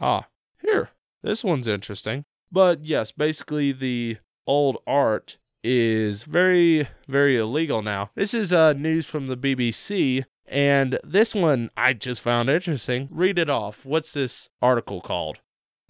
[0.00, 0.28] Ah,
[0.62, 0.90] here.
[1.24, 2.26] This one's interesting.
[2.52, 8.10] But yes, basically the old art is very, very illegal now.
[8.14, 13.08] This is uh, news from the BBC, and this one I just found interesting.
[13.10, 13.84] Read it off.
[13.84, 15.40] What's this article called?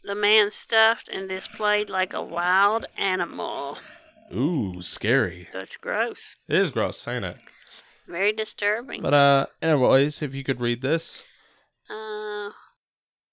[0.05, 3.79] The man stuffed and displayed like a wild animal.
[4.35, 5.49] Ooh, scary.
[5.53, 6.37] That's gross.
[6.47, 7.39] It is gross, ain't it?
[8.07, 9.01] Very disturbing.
[9.01, 11.23] But uh, anyways, if you could read this.
[11.89, 12.51] Uh,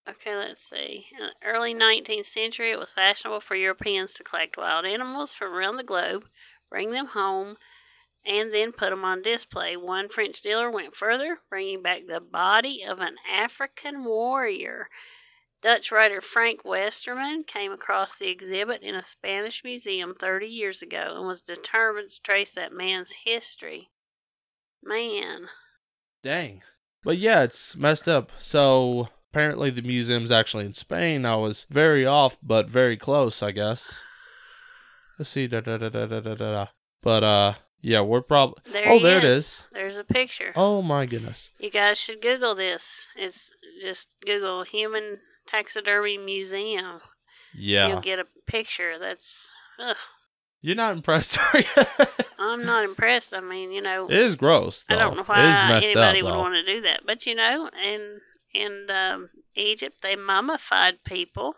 [0.07, 1.07] okay, let's see.
[1.11, 5.53] In the early 19th century, it was fashionable for Europeans to collect wild animals from
[5.53, 6.23] around the globe,
[6.69, 7.57] bring them home,
[8.25, 9.75] and then put them on display.
[9.75, 14.87] One French dealer went further, bringing back the body of an African warrior.
[15.61, 21.15] Dutch writer Frank Westerman came across the exhibit in a Spanish museum 30 years ago
[21.17, 23.89] and was determined to trace that man's history.
[24.83, 25.47] Man.
[26.23, 26.63] Dang.
[27.03, 28.31] But yeah, it's messed up.
[28.39, 31.25] So apparently the museum's actually in Spain.
[31.25, 33.99] I was very off, but very close, I guess.
[35.19, 35.47] Let's see.
[35.47, 36.65] Da, da, da, da, da, da, da.
[37.03, 38.63] But uh, yeah, we're probably.
[38.85, 39.45] Oh, he there it is.
[39.45, 39.65] is.
[39.71, 40.53] There's a picture.
[40.55, 41.51] Oh my goodness.
[41.59, 43.07] You guys should Google this.
[43.15, 47.01] It's just Google Human Taxidermy Museum.
[47.53, 47.87] Yeah.
[47.89, 48.97] You'll get a picture.
[48.99, 49.51] That's.
[49.79, 49.95] Ugh,
[50.61, 51.85] You're not impressed, are you?
[52.39, 53.33] I'm not impressed.
[53.33, 54.83] I mean, you know, it is gross.
[54.83, 54.95] Though.
[54.95, 55.41] I don't know why
[55.83, 57.01] anybody up, would want to do that.
[57.05, 58.19] But you know, in
[58.53, 61.55] in um, Egypt, they mummified people.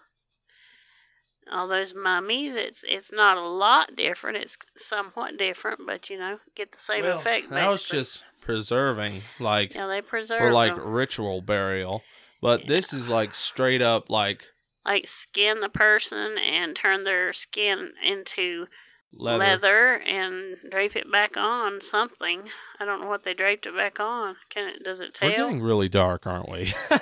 [1.51, 2.55] All those mummies.
[2.55, 4.37] It's it's not a lot different.
[4.37, 7.49] It's somewhat different, but you know, get the same Well, effect.
[7.49, 10.87] that was just preserving, like yeah, they preserve for like them.
[10.87, 12.01] ritual burial.
[12.43, 14.47] But this is like straight up like
[14.85, 18.67] like skin the person and turn their skin into
[19.13, 19.39] leather.
[19.39, 19.93] leather.
[20.01, 22.43] and drape it back on something.
[22.81, 24.35] I don't know what they draped it back on.
[24.49, 24.83] Can it?
[24.83, 25.29] Does it tell?
[25.29, 26.73] We're getting really dark, aren't we?
[26.91, 26.97] uh,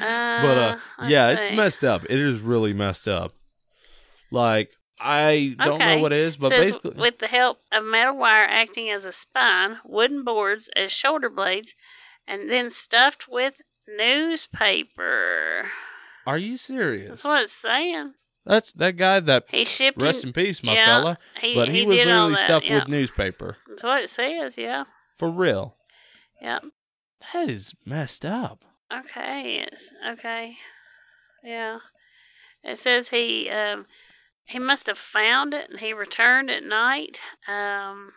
[0.00, 2.04] but uh, yeah, it's messed up.
[2.04, 3.34] It is really messed up.
[4.30, 6.00] Like I don't know Okay.
[6.00, 9.12] what it is, but Says, basically, with the help of metal wire acting as a
[9.12, 11.74] spine, wooden boards as shoulder blades,
[12.28, 13.54] and then stuffed with
[13.96, 15.68] newspaper.
[16.26, 17.08] are you serious?
[17.22, 18.14] That's what it's saying.
[18.44, 20.00] That's that guy that He shipped.
[20.00, 21.18] rest in peace, my yeah, fella.
[21.40, 22.78] he, But he, was did all literally stuffed yeah.
[22.78, 24.54] with newspaper That's what it says.
[24.56, 24.84] Yeah.
[25.18, 25.76] for real.
[26.40, 26.62] Yep.
[27.32, 28.64] That is messed up.
[28.92, 29.66] Okay.
[29.70, 30.56] It's okay.
[31.44, 31.78] Yeah.
[32.62, 33.86] It says he um
[34.44, 37.18] he must have found it and he returned at night.
[37.46, 38.12] Um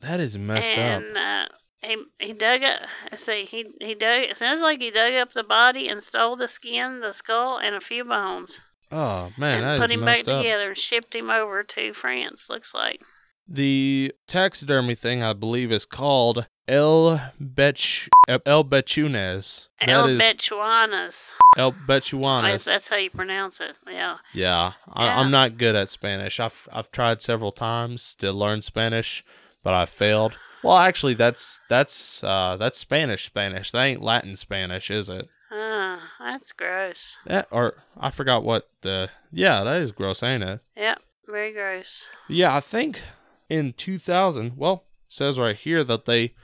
[0.00, 1.02] That is messed up.
[1.16, 1.46] uh
[1.82, 5.32] he he dug up let's see, he he dug it sounds like he dug up
[5.32, 8.60] the body and stole the skin, the skull and a few bones.
[8.90, 10.42] Oh man, and put him back up.
[10.42, 13.00] together and shipped him over to France, looks like.
[13.48, 19.68] The taxidermy thing, I believe, is called El Bech El Bechunes.
[19.80, 21.30] El is Bechuanas.
[21.56, 22.64] El Yes, Bechuanes.
[22.64, 23.76] That's how you pronounce it.
[23.86, 24.16] Yeah.
[24.34, 25.20] Yeah, I, Yeah.
[25.20, 26.40] I'm not good at Spanish.
[26.40, 29.24] I've I've tried several times to learn Spanish,
[29.62, 30.38] but I failed.
[30.66, 33.70] Well, actually, that's that's uh that's Spanish Spanish.
[33.70, 35.28] That ain't Latin Spanish, is it?
[35.52, 37.18] Ah, that's gross.
[37.26, 39.10] That, or I forgot what the.
[39.30, 40.60] Yeah, that is gross, ain't it?
[40.76, 42.08] Yep, very gross.
[42.28, 43.00] Yeah, I think
[43.48, 44.56] in 2000.
[44.56, 46.34] Well, it says right here that they.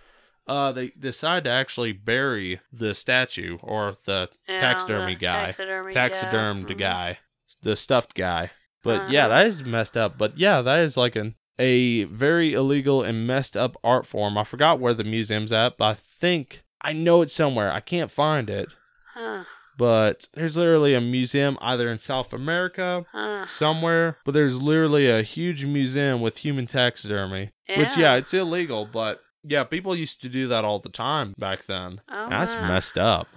[0.46, 5.92] Uh, they decided to actually bury the statue or the Yeah, taxidermy the guy, Taxidermy
[5.94, 6.74] taxidermed guy.
[6.74, 6.78] Mhm.
[6.78, 7.18] guy,
[7.62, 8.50] the stuffed guy.
[8.82, 9.36] But yeah, Uh-huh.
[9.38, 10.18] that is messed up.
[10.18, 14.36] But yeah, that is like an a very illegal and messed up art form.
[14.36, 17.72] I forgot where the museum's at, but I think I know it's somewhere.
[17.72, 18.68] I can't find it,
[19.14, 19.44] Huh,
[19.78, 23.46] but there's literally a museum either in South America huh.
[23.46, 27.50] somewhere, but there's literally a huge museum with human taxidermy.
[27.76, 31.66] Which yeah, it's illegal, but yeah, people used to do that all the time back
[31.66, 32.00] then.
[32.08, 32.68] Oh, That's wow.
[32.68, 33.28] messed up.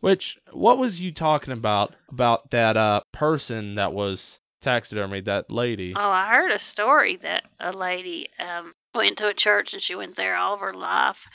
[0.00, 5.92] Which what was you talking about about that uh person that was taxidermy, that lady?
[5.94, 9.94] Oh, I heard a story that a lady um, went to a church and she
[9.94, 11.26] went there all of her life,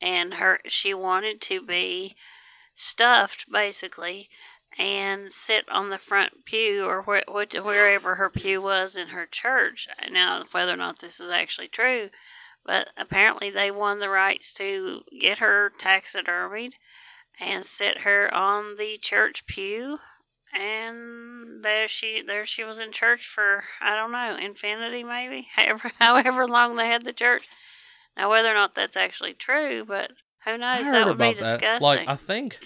[0.00, 2.14] and her she wanted to be
[2.74, 4.28] stuffed basically,
[4.78, 9.26] and sit on the front pew or wh- wh- wherever her pew was in her
[9.26, 9.88] church.
[10.10, 12.10] Now, whether or not this is actually true,
[12.64, 16.72] but apparently they won the rights to get her taxidermied
[17.40, 19.98] and sit her on the church pew
[20.54, 25.92] and there she there she was in church for I don't know infinity maybe however
[25.98, 27.44] however long they had the church.
[28.16, 30.12] Now whether or not that's actually true, but
[30.44, 30.84] who knows?
[30.84, 31.38] That would be that.
[31.38, 31.82] disgusting.
[31.82, 32.60] Like I think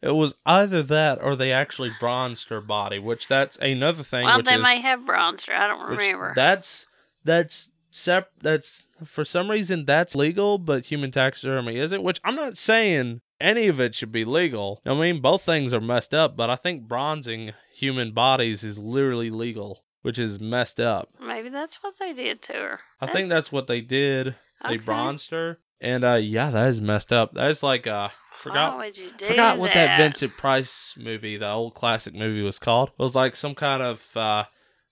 [0.00, 4.24] it was either that or they actually bronzed her body, which that's another thing.
[4.24, 5.54] well, they is, may have bronzed her.
[5.54, 6.32] I don't remember.
[6.34, 6.86] That's
[7.24, 12.02] that's sep- That's for some reason that's legal, but human taxidermy isn't.
[12.02, 14.80] Which I'm not saying any of it should be legal.
[14.84, 19.30] I mean, both things are messed up, but I think bronzing human bodies is literally
[19.30, 21.10] legal, which is messed up.
[21.20, 22.80] Maybe that's what they did to her.
[23.00, 24.36] I think that's what they did.
[24.62, 24.84] They okay.
[24.84, 27.34] bronzed her, and uh, yeah, that is messed up.
[27.34, 28.08] That is like uh,
[28.38, 32.14] forgot Why would you do forgot what that that Vincent Price movie, the old classic
[32.14, 32.90] movie, was called.
[32.90, 34.44] It was like some kind of uh,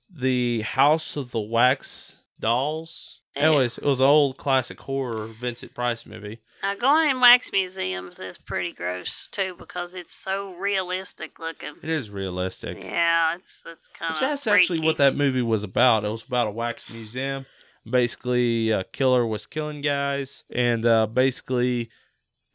[0.08, 3.22] the House of the Wax Dolls.
[3.36, 6.40] Anyways, it was an old classic horror Vincent Price movie.
[6.62, 11.74] Now, going in wax museums is pretty gross too because it's so realistic looking.
[11.82, 12.78] It is realistic.
[12.82, 14.20] Yeah, it's it's kind of.
[14.20, 16.04] that's actually what that movie was about.
[16.04, 17.46] It was about a wax museum.
[17.88, 21.90] Basically, a killer was killing guys and uh, basically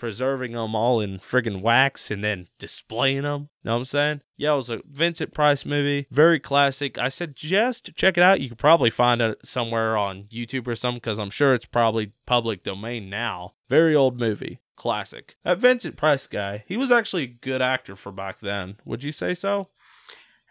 [0.02, 3.50] preserving them all in friggin' wax and then displaying them.
[3.64, 4.22] Know what I'm saying?
[4.36, 6.08] Yeah, it was a Vincent Price movie.
[6.10, 6.98] Very classic.
[6.98, 8.42] I suggest check it out.
[8.42, 12.14] You could probably find it somewhere on YouTube or something because I'm sure it's probably
[12.26, 13.54] public domain now.
[13.70, 14.60] Very old movie.
[14.76, 15.36] Classic.
[15.44, 18.78] That Vincent Price guy, he was actually a good actor for back then.
[18.84, 19.68] Would you say so?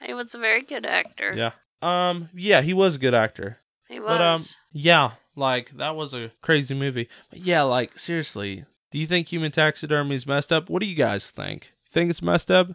[0.01, 1.35] He was a very good actor.
[1.35, 1.51] Yeah.
[1.83, 3.59] Um, yeah, he was a good actor.
[3.89, 4.11] he was.
[4.11, 7.09] But um, yeah, like that was a crazy movie.
[7.31, 10.69] But yeah, like seriously, do you think human taxidermy is messed up?
[10.69, 11.73] What do you guys think?
[11.89, 12.69] Think it's messed up?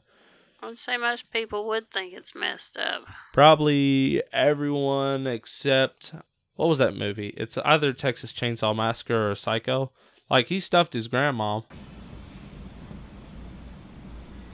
[0.61, 3.03] I would say most people would think it's messed up.
[3.34, 6.13] Probably everyone except
[6.55, 7.34] what was that movie?
[7.36, 9.91] It's either Texas Chainsaw Massacre or Psycho.
[10.30, 11.61] Like he stuffed his grandma.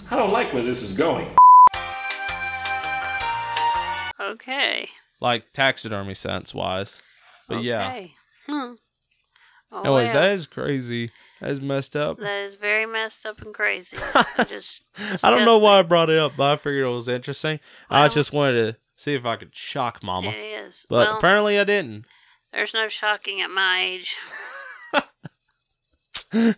[0.09, 1.33] I don't like where this is going.
[4.19, 4.89] Okay.
[5.19, 7.01] Like taxidermy sense wise.
[7.47, 7.87] But yeah.
[7.87, 8.13] Okay.
[8.47, 8.73] Hmm.
[9.71, 11.11] Oh, Anyways, well, that is crazy.
[11.41, 12.19] That is messed up.
[12.19, 13.97] that is very messed up and crazy.
[14.15, 14.83] I just.
[15.23, 17.59] I don't know why I brought it up, but I figured it was interesting.
[17.89, 20.29] I just wanted to see if I could shock Mama.
[20.29, 20.85] It is.
[20.87, 22.05] But well, apparently I didn't.
[22.53, 24.15] there's no shocking at my age.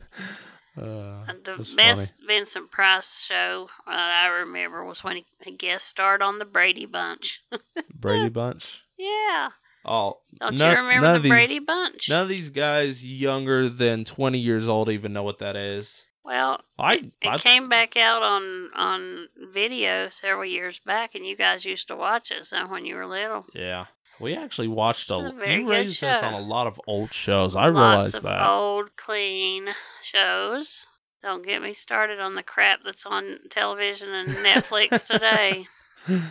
[0.75, 5.87] Uh, the that's best Vincent Price show uh, I remember was when he, he guest
[5.87, 7.43] starred on the Brady Bunch.
[7.93, 8.83] Brady Bunch.
[8.97, 9.49] yeah.
[9.85, 12.07] Oh, Don't none- you remember none the these, Brady Bunch?
[12.09, 16.05] None of these guys younger than 20 years old even know what that is.
[16.23, 21.25] Well, I- it, it I- came back out on on video several years back, and
[21.25, 23.45] you guys used to watch it some when you were little.
[23.53, 23.85] Yeah.
[24.19, 25.15] We actually watched a.
[25.15, 27.55] A You raised us on a lot of old shows.
[27.55, 28.47] I Lots realized of that.
[28.47, 29.69] old, clean
[30.01, 30.85] shows.
[31.23, 35.67] Don't get me started on the crap that's on television and Netflix today.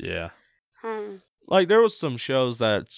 [0.00, 0.30] Yeah.
[0.82, 1.16] Hmm.
[1.46, 2.88] Like there was some shows that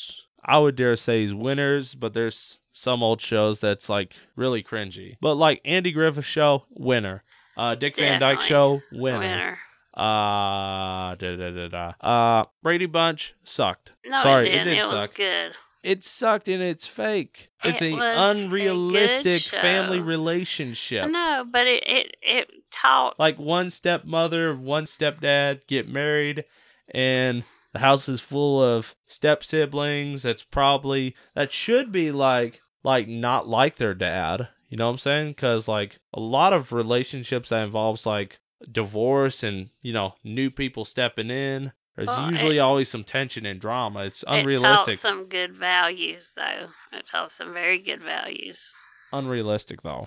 [0.44, 5.16] I would dare say is winners, but there's some old shows that's like really cringy.
[5.20, 7.22] But like Andy Griffith show, winner.
[7.56, 9.18] Uh Dick Van Dyke show, winner.
[9.18, 9.58] Winner.
[9.96, 11.92] Uh da, da, da, da.
[12.06, 13.92] Uh Brady Bunch sucked.
[14.04, 14.64] No, Sorry, it didn't.
[14.66, 15.14] did it was suck.
[15.14, 15.52] good.
[15.82, 17.48] It sucked and it's fake.
[17.64, 21.08] It's It an unrealistic family relationship.
[21.10, 23.18] No, but it it it taught.
[23.18, 26.44] Like one stepmother, one stepdad get married
[26.92, 27.44] and
[27.76, 33.46] the house is full of step siblings that's probably that should be like like not
[33.48, 34.48] like their dad.
[34.68, 35.34] You know what I'm saying?
[35.34, 38.38] Cuz like a lot of relationships that involves like
[38.72, 43.46] divorce and, you know, new people stepping in there's Well, usually it- always some tension
[43.46, 44.00] and drama.
[44.04, 44.94] It's unrealistic.
[44.94, 46.68] It taught some good values, though.
[46.92, 48.74] It taught some very good values.
[49.12, 50.06] unrealistic though.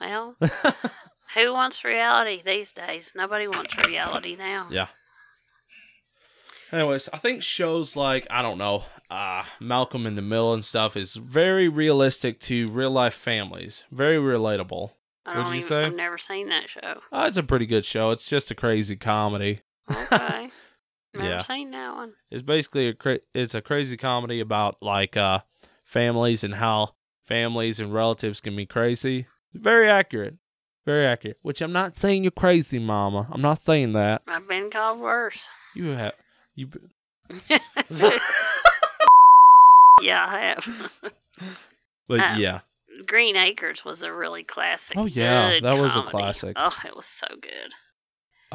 [0.00, 0.36] Well,
[1.34, 3.10] who wants reality these days?
[3.14, 4.68] Nobody wants reality now.
[4.70, 4.86] Yeah.
[6.72, 10.96] Anyways, I think shows like I don't know, uh, Malcolm in the Middle and stuff
[10.96, 13.84] is very realistic to real life families.
[13.90, 14.90] Very relatable.
[15.24, 15.84] I don't you even, say?
[15.84, 17.00] I've never seen that show.
[17.12, 18.10] Uh, it's a pretty good show.
[18.10, 19.60] It's just a crazy comedy.
[19.90, 20.50] Okay.
[21.14, 21.42] Never Yeah.
[21.42, 22.12] seen that one.
[22.30, 25.40] It's basically a cra- it's a crazy comedy about like uh
[25.84, 26.94] families and how
[27.24, 29.26] families and relatives can be crazy.
[29.54, 30.34] Very accurate.
[30.84, 31.38] Very accurate.
[31.42, 33.28] Which I'm not saying you're crazy, mama.
[33.32, 34.22] I'm not saying that.
[34.28, 35.48] I've been called worse.
[35.74, 36.12] You have
[36.56, 36.68] you
[40.02, 40.92] yeah, I have.
[42.08, 42.60] but Um, yeah.
[43.06, 44.96] Green Acres was a really classic.
[44.96, 46.56] Oh, yeah, that was a classic.
[46.58, 47.72] Oh, it was so good.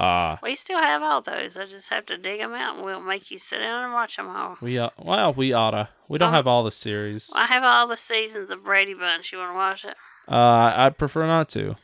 [0.01, 1.57] Uh, We still have all those.
[1.57, 4.15] I just have to dig them out, and we'll make you sit down and watch
[4.15, 4.57] them all.
[4.61, 5.89] we uh, well, we oughta.
[6.09, 7.29] We don't have all the series.
[7.35, 9.31] I have all the seasons of Brady Bunch.
[9.31, 9.95] You want to watch it?
[10.27, 11.75] Uh, I'd prefer not to.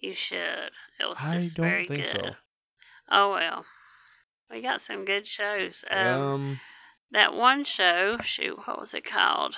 [0.00, 0.70] You should.
[1.00, 2.10] It was I just don't very think good.
[2.10, 2.30] so.
[3.10, 3.64] Oh well,
[4.50, 5.84] we got some good shows.
[5.90, 6.60] Um, Um,
[7.12, 9.56] that one show, shoot, what was it called?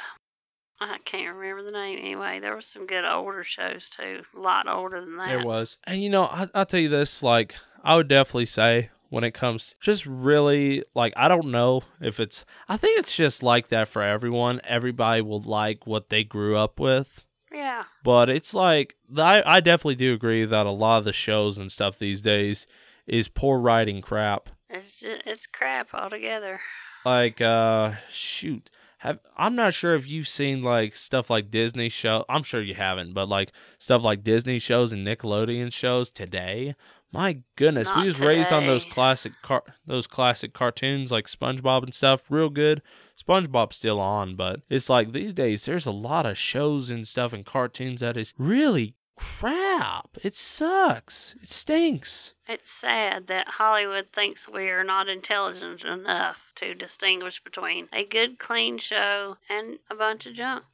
[0.81, 1.99] I can't remember the name.
[1.99, 4.23] Anyway, there were some good older shows too.
[4.35, 5.29] A lot older than that.
[5.29, 5.77] There was.
[5.85, 9.33] And you know, I, I'll tell you this, like, I would definitely say when it
[9.33, 13.89] comes just really like I don't know if it's I think it's just like that
[13.89, 14.61] for everyone.
[14.65, 17.27] Everybody will like what they grew up with.
[17.53, 17.85] Yeah.
[18.05, 21.71] But it's like I, I definitely do agree that a lot of the shows and
[21.71, 22.67] stuff these days
[23.07, 24.49] is poor writing crap.
[24.71, 26.61] It's just, it's crap altogether.
[27.05, 28.71] Like uh shoot.
[28.99, 32.25] Have I'm not sure if you've seen like stuff like Disney show.
[32.29, 36.75] I'm sure you haven't, but like stuff like Disney shows and Nickelodeon shows today.
[37.13, 41.83] My goodness, we Not was raised on those classic car- those classic cartoons like SpongeBob
[41.83, 42.83] and stuff, real good.
[43.21, 47.33] SpongeBob's still on, but it's like these days there's a lot of shows and stuff
[47.33, 50.17] and cartoons that is really crap.
[50.23, 51.35] It sucks.
[51.43, 52.35] It stinks.
[52.49, 58.39] It's sad that Hollywood thinks we are not intelligent enough to distinguish between a good,
[58.39, 60.65] clean show and a bunch of junk.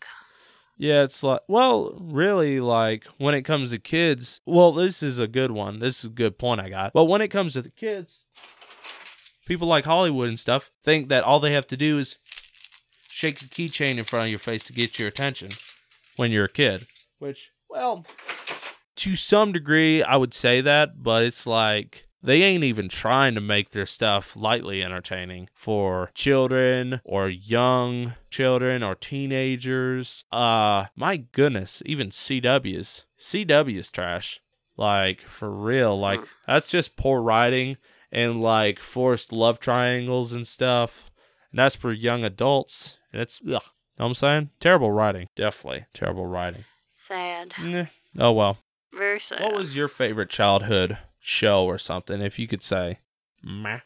[0.79, 5.27] Yeah, it's like, well, really, like when it comes to kids, well, this is a
[5.27, 5.81] good one.
[5.81, 6.93] This is a good point I got.
[6.93, 8.25] But when it comes to the kids,
[9.47, 12.19] people like Hollywood and stuff think that all they have to do is
[13.09, 15.51] shake a keychain in front of your face to get your attention
[16.17, 16.87] when you're a kid.
[17.19, 18.07] Which, well,
[18.97, 23.41] to some degree, I would say that, but it's like they ain't even trying to
[23.43, 30.25] make their stuff lightly entertaining for children or young children or teenagers.
[30.33, 33.05] Uh, my goodness, even CW's.
[33.21, 34.41] CW's trash.
[34.79, 35.99] Like, for real.
[35.99, 37.77] Like, that's just poor writing
[38.11, 41.11] and like forced love triangles and stuff.
[41.53, 42.99] And that's for young adults.
[43.13, 43.63] And it's, ugh.
[43.99, 44.51] Know what I'm saying?
[44.61, 45.29] Terrible writing.
[45.37, 46.65] Definitely terrible writing.
[46.99, 47.53] Sad.
[47.61, 47.85] Nah.
[48.19, 48.59] Oh, well.
[48.93, 49.43] Very sad.
[49.43, 53.01] What was your favorite childhood show or something, if you could say?
[53.43, 53.81] Meh.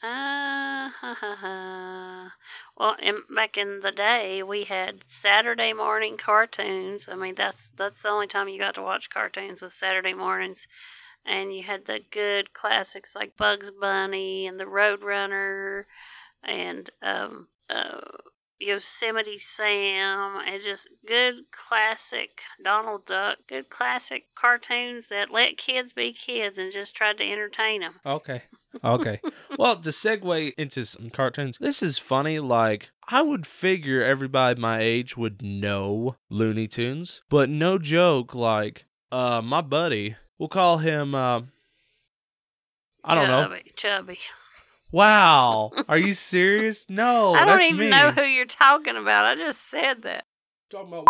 [0.00, 2.32] Uh, ha, ha, ha.
[2.76, 7.08] Well, in, back in the day, we had Saturday morning cartoons.
[7.10, 10.68] I mean, that's that's the only time you got to watch cartoons was Saturday mornings,
[11.26, 15.86] and you had the good classics like Bugs Bunny and the Roadrunner,
[16.44, 18.00] and um, uh,
[18.64, 26.12] Yosemite Sam, and just good classic Donald Duck, good classic cartoons that let kids be
[26.12, 27.94] kids and just tried to entertain them.
[28.04, 28.42] Okay.
[28.82, 29.20] Okay.
[29.58, 32.38] well, to segue into some cartoons, this is funny.
[32.38, 38.34] Like, I would figure everybody my age would know Looney Tunes, but no joke.
[38.34, 41.42] Like, uh, my buddy, we'll call him, uh,
[43.04, 43.42] I don't know.
[43.42, 44.18] Chubby, Chubby.
[44.94, 45.72] Wow.
[45.88, 46.86] Are you serious?
[46.88, 47.34] No.
[47.34, 47.90] I don't even me.
[47.90, 49.24] know who you're talking about.
[49.24, 50.24] I just said that.
[50.70, 51.04] Talking about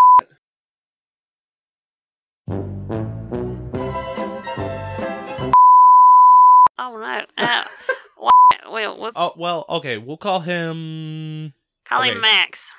[6.79, 7.27] Oh no.
[7.37, 7.65] Uh,
[8.71, 9.99] we'll, we'll Oh, well, okay.
[9.99, 11.53] We'll call him.
[11.85, 12.13] call okay.
[12.13, 12.71] him Max.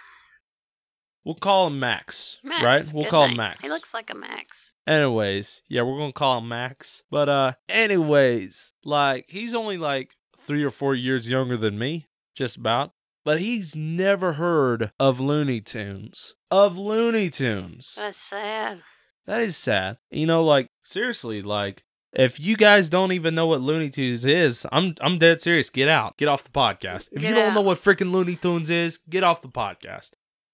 [1.24, 2.64] We'll call him Max, Max.
[2.64, 2.92] right?
[2.92, 3.38] We'll call him.
[3.38, 3.62] Max.
[3.62, 4.72] He looks like a Max.
[4.88, 7.04] Anyways, yeah, we're gonna call him Max.
[7.12, 10.10] But uh, anyways, like he's only like
[10.46, 12.92] three or four years younger than me, just about.
[13.24, 16.36] But he's never heard of Looney Tunes.
[16.52, 17.96] Of Looney Tunes.
[17.98, 18.84] That's sad.
[19.26, 19.98] That is sad.
[20.12, 21.84] You know, like seriously, like
[22.14, 25.70] if you guys don't even know what Looney Tunes is, I'm I'm dead serious.
[25.70, 26.18] Get out.
[26.18, 27.10] Get off the podcast.
[27.12, 30.12] If you don't know what freaking Looney Tunes is, get off the podcast.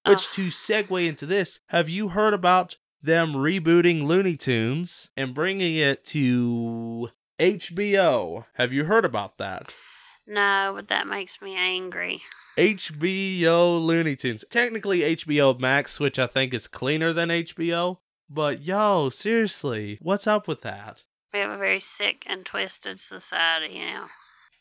[0.07, 5.75] Which to segue into this, have you heard about them rebooting Looney Tunes and bringing
[5.75, 7.09] it to
[7.41, 8.45] HBO?
[8.53, 9.73] Have you heard about that?
[10.27, 12.21] No, but that makes me angry.
[12.55, 14.45] HBO Looney Tunes.
[14.51, 17.97] Technically HBO Max, which I think is cleaner than HBO.
[18.29, 21.03] But yo, seriously, what's up with that?
[21.33, 24.07] We have a very sick and twisted society now.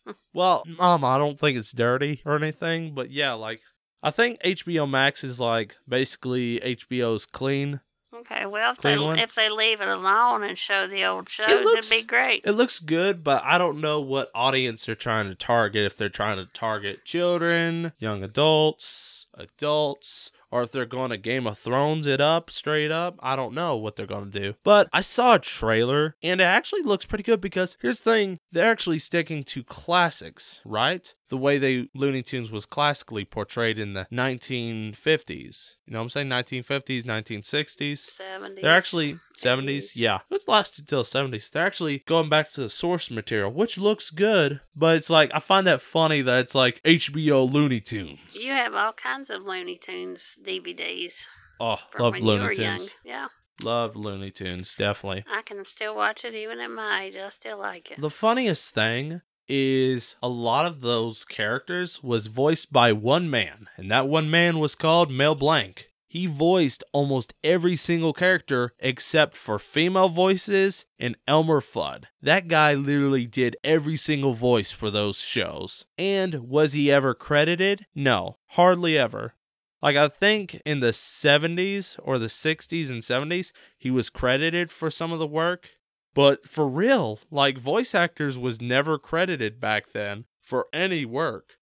[0.33, 3.61] Well, mom, I don't think it's dirty or anything, but yeah, like
[4.03, 7.81] I think HBO Max is like basically HBO's clean.
[8.14, 9.18] Okay, well, if they, one?
[9.18, 12.42] if they leave it alone and show the old shows, looks- it'd be great.
[12.44, 15.84] It looks good, but I don't know what audience they're trying to target.
[15.84, 21.46] If they're trying to target children, young adults, adults, or if they're going to Game
[21.46, 23.16] of Thrones it up straight up.
[23.20, 24.54] I don't know what they're going to do.
[24.64, 28.38] But I saw a trailer and it actually looks pretty good because here's the thing
[28.50, 31.14] they're actually sticking to classics, right?
[31.31, 35.74] The way they Looney Tunes was classically portrayed in the 1950s.
[35.87, 36.28] You know what I'm saying?
[36.28, 38.20] 1950s, 1960s.
[38.20, 38.61] 70s.
[38.61, 39.64] They're actually 70s.
[39.64, 39.91] 80s.
[39.97, 40.18] Yeah.
[40.31, 41.51] It lasted till 70s.
[41.51, 45.41] They're actually going back to the source material, which looks good, but it's like I
[45.41, 48.18] find that funny that it's like HBO Looney Tunes.
[48.33, 51.28] You have all kinds of Looney Tunes DVDs
[51.61, 52.95] Oh, love Looney Tunes.
[53.05, 53.28] Yeah,
[53.62, 55.24] Love Looney Tunes, definitely.
[55.31, 57.16] I can still watch it even at my age.
[57.16, 58.01] I still like it.
[58.01, 59.20] The funniest thing
[59.51, 64.61] is a lot of those characters was voiced by one man, and that one man
[64.61, 65.90] was called Mel Blanc.
[66.07, 72.05] He voiced almost every single character except for female voices and Elmer Fudd.
[72.22, 75.84] That guy literally did every single voice for those shows.
[75.98, 77.86] And was he ever credited?
[77.94, 79.34] No, hardly ever.
[79.82, 84.90] Like I think in the 70s or the 60s and 70s, he was credited for
[84.90, 85.70] some of the work.
[86.14, 91.58] But for real, like voice actors was never credited back then for any work.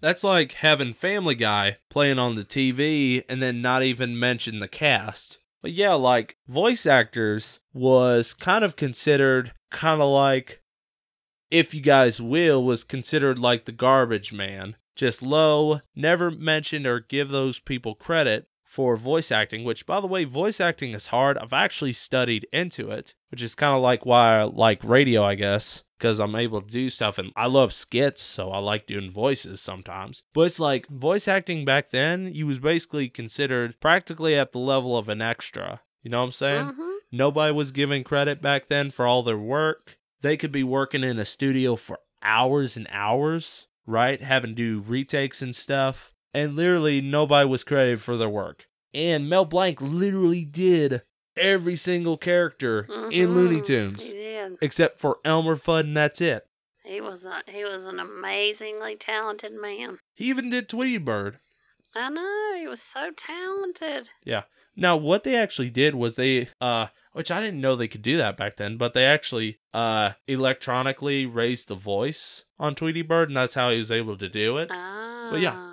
[0.00, 4.68] That's like having Family Guy playing on the TV and then not even mention the
[4.68, 5.38] cast.
[5.62, 10.62] But yeah, like voice actors was kind of considered kind of like
[11.50, 14.76] if you guys will was considered like the garbage man.
[14.96, 20.06] Just low, never mentioned or give those people credit for voice acting, which by the
[20.06, 21.36] way, voice acting is hard.
[21.36, 25.34] I've actually studied into it, which is kind of like why I like radio, I
[25.34, 29.10] guess, because I'm able to do stuff and I love skits, so I like doing
[29.10, 30.22] voices sometimes.
[30.32, 34.96] But it's like voice acting back then, you was basically considered practically at the level
[34.96, 35.80] of an extra.
[36.04, 36.66] You know what I'm saying?
[36.66, 36.96] Mhm.
[37.10, 39.98] Nobody was given credit back then for all their work.
[40.20, 44.20] They could be working in a studio for hours and hours, right?
[44.20, 46.09] Having to do retakes and stuff.
[46.32, 48.66] And literally nobody was credited for their work.
[48.94, 51.02] And Mel Blanc literally did
[51.36, 53.60] every single character in Looney.
[53.60, 54.58] Tunes He did.
[54.60, 56.44] except for Elmer Fudd, and that's it.
[56.84, 59.98] He was a, he was an amazingly talented man.
[60.14, 61.38] He even did Tweety Bird.
[61.94, 64.08] I know he was so talented.
[64.24, 64.42] Yeah.
[64.76, 68.16] Now, what they actually did was they, uh, which I didn't know they could do
[68.16, 73.36] that back then, but they actually, uh, electronically raised the voice on Tweety Bird, and
[73.36, 74.68] that's how he was able to do it.
[74.72, 75.69] Ah, yeah.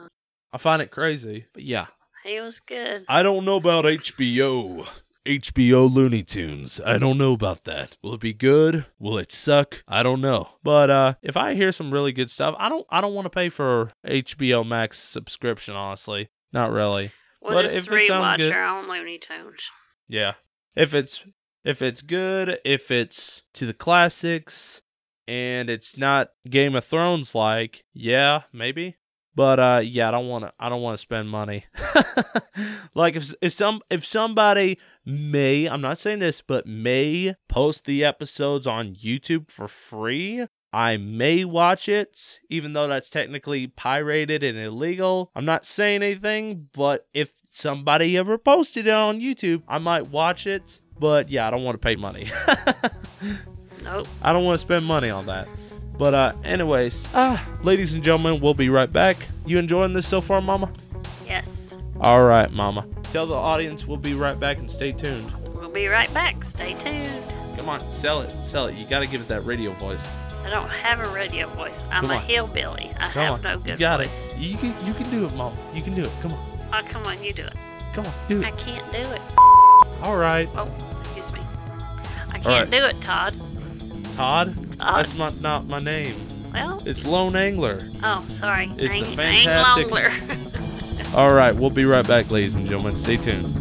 [0.51, 1.87] I find it crazy, but yeah.
[2.23, 3.05] he was good.
[3.07, 4.87] I don't know about HBO.
[5.25, 6.79] HBO Looney Tunes.
[6.85, 7.97] I don't know about that.
[8.01, 8.85] Will it be good?
[8.97, 9.83] Will it suck?
[9.85, 10.49] I don't know.
[10.63, 13.29] But uh if I hear some really good stuff, I don't I don't want to
[13.29, 16.29] pay for HBO Max subscription, honestly.
[16.53, 17.11] Not really.
[17.41, 19.69] We'll but just if it sounds good- our own Looney Tunes.
[20.07, 20.35] Yeah.
[20.75, 21.25] If it's
[21.65, 24.81] if it's good, if it's to the classics
[25.27, 28.95] and it's not Game of Thrones like, yeah, maybe.
[29.37, 31.65] But uh yeah, I don't want to I don't want to spend money.
[32.95, 38.03] like if if some if somebody may, I'm not saying this, but may post the
[38.03, 44.57] episodes on YouTube for free, I may watch it, even though that's technically pirated and
[44.57, 45.29] illegal.
[45.35, 50.47] I'm not saying anything, but if somebody ever posted it on YouTube, I might watch
[50.47, 50.81] it.
[50.99, 52.31] But yeah, I don't want to pay money.
[53.83, 54.05] Nope.
[54.21, 55.47] I don't want to spend money on that.
[55.97, 59.17] But uh anyways, ah, ladies and gentlemen, we'll be right back.
[59.45, 60.71] You enjoying this so far, mama?
[61.25, 61.73] Yes.
[61.99, 62.85] All right, mama.
[63.11, 65.31] Tell the audience we'll be right back and stay tuned.
[65.55, 66.43] We'll be right back.
[66.45, 67.23] Stay tuned.
[67.55, 68.29] Come on, sell it.
[68.45, 68.75] Sell it.
[68.75, 70.07] You got to give it that radio voice.
[70.45, 71.77] I don't have a radio voice.
[71.91, 72.21] I'm Come a on.
[72.23, 72.91] hillbilly.
[72.99, 73.41] I Come have on.
[73.41, 74.27] no good you got voice.
[74.33, 74.37] it.
[74.37, 75.55] You can you can do it, mama.
[75.73, 76.11] You can do it.
[76.21, 76.39] Come on.
[76.73, 77.53] Oh, come on, you do it.
[77.93, 78.13] Come on.
[78.27, 78.45] Do it.
[78.45, 79.21] I can't do it.
[80.03, 80.47] All right.
[80.55, 81.39] Oh, excuse me.
[82.29, 82.69] I can't right.
[82.69, 83.33] do it, Todd.
[84.15, 84.53] Todd?
[84.79, 84.97] Todd.
[84.97, 86.15] That's my, not my name.
[86.53, 87.79] Well, It's Lone Angler.
[88.03, 88.71] oh, sorry.
[88.77, 91.13] It's the Ang- fantastic- Anglongler.
[91.15, 92.97] All right, we'll be right back, ladies and gentlemen.
[92.97, 93.56] Stay tuned.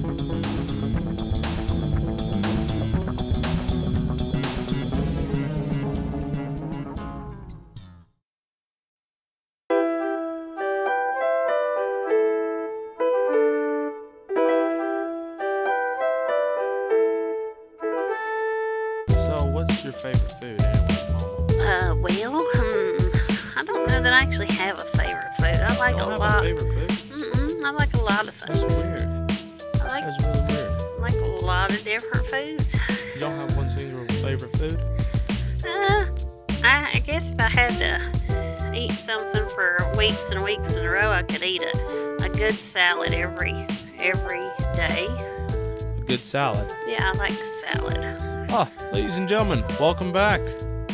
[49.39, 50.41] Gentlemen, welcome back.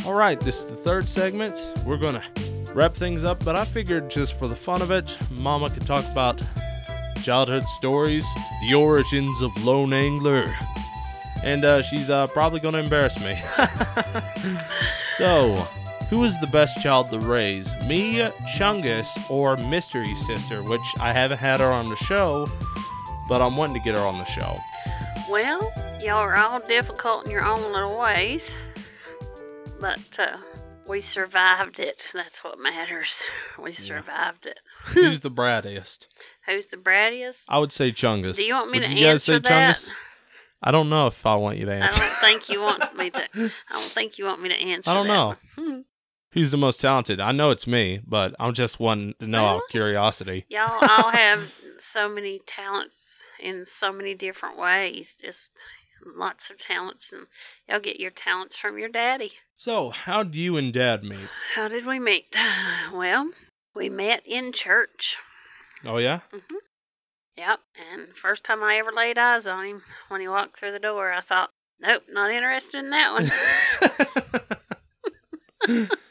[0.05, 1.55] All right, this is the third segment.
[1.85, 2.21] We're gonna
[2.73, 6.03] wrap things up, but I figured just for the fun of it, Mama could talk
[6.11, 6.41] about
[7.23, 8.27] childhood stories,
[8.67, 10.53] the origins of Lone Angler.
[11.41, 13.41] And uh, she's uh, probably going to embarrass me.
[15.17, 15.55] so,
[16.09, 17.73] who is the best child to raise?
[17.85, 18.27] Me,
[18.57, 22.49] Chungus, or Mystery Sister, which I haven't had her on the show,
[23.29, 24.57] but I'm wanting to get her on the show.
[25.29, 25.71] Well,
[26.01, 28.51] y'all are all difficult in your own little ways,
[29.79, 30.37] but uh,
[30.87, 32.05] we survived it.
[32.13, 33.21] That's what matters.
[33.61, 34.57] We survived it.
[34.87, 36.07] Who's the brattiest?
[36.47, 37.43] Who's the brattiest?
[37.47, 38.35] I would say Chungus.
[38.35, 39.75] Do you want me Would to you guys answer say that?
[39.75, 39.91] Chungus?
[40.61, 41.99] I don't know if I want you to I answer.
[42.01, 43.19] don't think you want me to.
[43.35, 44.89] I don't think you want me to answer.
[44.89, 45.35] I don't that know.
[45.55, 45.85] one.
[46.31, 47.19] Who's the most talented?
[47.21, 50.45] I know it's me, but I'm just wanting to know out of curiosity.
[50.49, 51.39] Y'all all have
[51.77, 53.02] so many talents
[53.43, 55.15] in so many different ways.
[55.21, 55.51] Just
[56.05, 57.27] lots of talents, and
[57.67, 59.33] y'all get your talents from your daddy.
[59.57, 61.29] So, how would you and Dad meet?
[61.55, 62.33] How did we meet?
[62.93, 63.31] Well,
[63.75, 65.17] we met in church.
[65.83, 66.19] Oh yeah.
[66.31, 66.55] Mm-hmm.
[67.37, 67.59] Yep.
[67.91, 71.11] And first time I ever laid eyes on him, when he walked through the door,
[71.11, 73.13] I thought, nope, not interested in that
[75.67, 75.89] one.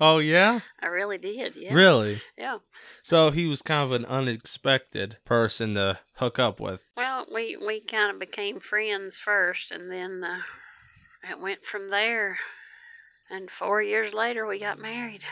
[0.00, 0.60] Oh yeah.
[0.80, 1.56] I really did.
[1.56, 1.74] Yeah.
[1.74, 2.22] Really.
[2.38, 2.58] Yeah.
[3.02, 6.88] So he was kind of an unexpected person to hook up with.
[6.96, 10.40] Well, we we kind of became friends first, and then uh,
[11.30, 12.38] it went from there.
[13.30, 15.22] And four years later, we got married.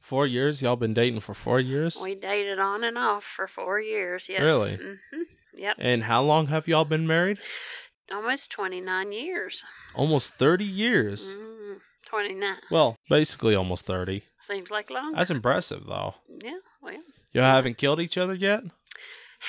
[0.00, 0.62] Four years?
[0.62, 1.98] Y'all been dating for four years?
[2.02, 4.28] We dated on and off for four years.
[4.28, 4.42] Yes.
[4.42, 4.72] Really.
[4.72, 5.22] Mm-hmm.
[5.54, 5.76] Yep.
[5.78, 7.38] And how long have y'all been married?
[8.12, 9.64] Almost twenty nine years.
[9.94, 11.34] Almost thirty years.
[11.34, 11.51] Mm-hmm.
[12.12, 12.56] 29.
[12.70, 14.22] Well, basically almost 30.
[14.40, 15.14] Seems like long.
[15.14, 16.14] That's impressive, though.
[16.44, 17.00] Yeah, well.
[17.32, 18.64] You all haven't killed each other yet?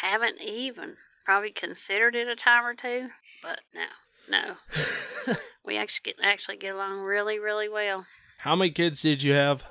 [0.01, 0.95] Haven't even.
[1.25, 3.09] Probably considered it a time or two,
[3.41, 4.55] but no,
[5.27, 5.35] no.
[5.65, 8.05] we actually get, actually get along really, really well.
[8.39, 9.63] How many kids did you have?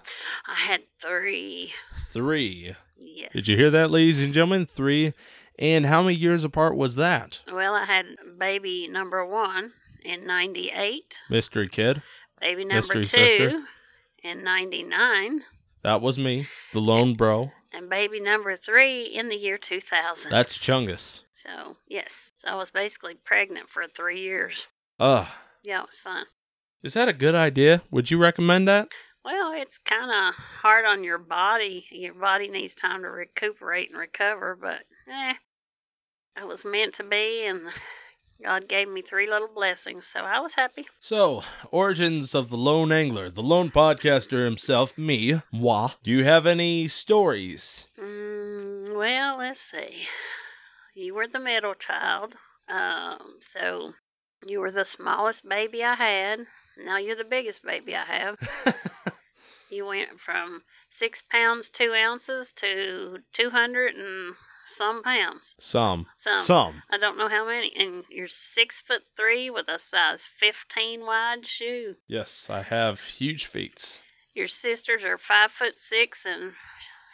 [0.46, 1.72] I had three.
[2.10, 2.74] Three?
[2.98, 3.32] Yes.
[3.32, 4.66] Did you hear that, ladies and gentlemen?
[4.66, 5.14] Three.
[5.58, 7.40] And how many years apart was that?
[7.50, 8.06] Well, I had
[8.38, 9.72] baby number one
[10.04, 11.14] in 98.
[11.30, 12.02] Mystery kid?
[12.42, 13.62] Baby number Mystery two sister.
[14.22, 15.42] in '99,
[15.82, 17.50] That was me, the lone bro.
[17.72, 20.30] and baby number three in the year 2000.
[20.30, 21.22] That's Chungus.
[21.34, 24.66] so yes, so I was basically pregnant for three years.
[25.00, 25.26] Ugh.
[25.64, 26.26] Yeah, it was fun.
[26.82, 27.82] Is that a good idea?
[27.90, 28.88] Would you recommend that?
[29.24, 31.86] Well, it's kind of hard on your body.
[31.92, 35.34] Your body needs time to recuperate and recover, but eh,
[36.36, 37.60] it was meant to be, and
[38.44, 40.86] God gave me three little blessings, so I was happy.
[41.00, 45.90] So, origins of the lone angler, the lone podcaster himself, me, moi.
[46.02, 47.86] Do you have any stories?
[47.98, 50.06] Mm, well, let's see.
[50.94, 52.34] You were the middle child,
[52.68, 53.92] um, so
[54.44, 56.40] you were the smallest baby I had.
[56.76, 58.36] Now you're the biggest baby I have.
[59.72, 64.34] You went from six pounds two ounces to two hundred and
[64.72, 65.54] some pounds.
[65.60, 66.06] Some.
[66.16, 66.44] Some.
[66.44, 66.82] Some.
[66.90, 67.72] I don't know how many.
[67.76, 71.96] And you're six foot three with a size fifteen wide shoe.
[72.08, 74.00] Yes, I have huge feet.
[74.34, 76.52] Your sisters are five foot six, and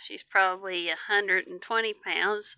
[0.03, 2.57] she's probably a hundred and twenty pounds.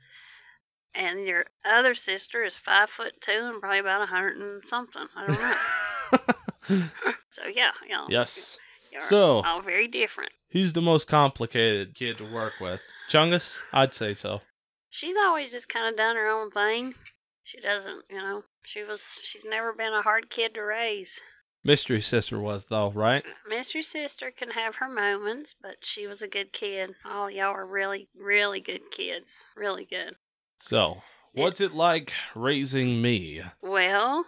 [0.94, 5.06] And your other sister is five foot two and probably about a hundred and something.
[5.16, 6.88] I don't know.
[7.30, 8.58] so yeah, know, yes.
[8.92, 10.32] you're So- all very different.
[10.50, 12.80] Who's the most complicated kid to work with?
[13.08, 13.60] Chungus?
[13.72, 14.40] I'd say so.
[14.90, 16.94] She's always just kind of done her own thing.
[17.44, 18.42] She doesn't, you know.
[18.64, 19.16] She was.
[19.22, 21.20] She's never been a hard kid to raise.
[21.62, 23.22] Mystery Sister was, though, right?
[23.48, 26.94] Mystery Sister can have her moments, but she was a good kid.
[27.04, 29.44] All y'all are really, really good kids.
[29.56, 30.14] Really good.
[30.58, 33.42] So, what's it like raising me?
[33.62, 34.24] Well,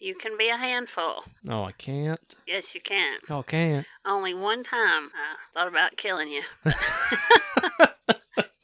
[0.00, 1.24] you can be a handful.
[1.42, 2.34] No, I can't.
[2.46, 3.18] Yes, you can.
[3.28, 3.86] No, I can't.
[4.04, 6.42] Only one time I thought about killing you.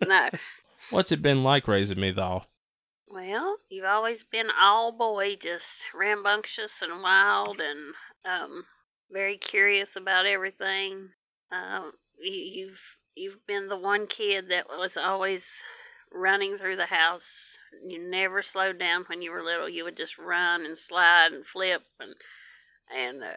[0.07, 0.29] no.
[0.91, 2.45] What's it been like raising me, though?
[3.09, 8.65] Well, you've always been all boy, just rambunctious and wild and um,
[9.11, 11.11] very curious about everything.
[11.51, 12.81] Um, you, you've
[13.17, 15.63] you've been the one kid that was always
[16.13, 17.59] running through the house.
[17.85, 19.69] You never slowed down when you were little.
[19.69, 22.15] You would just run and slide and flip and
[22.93, 23.37] and uh,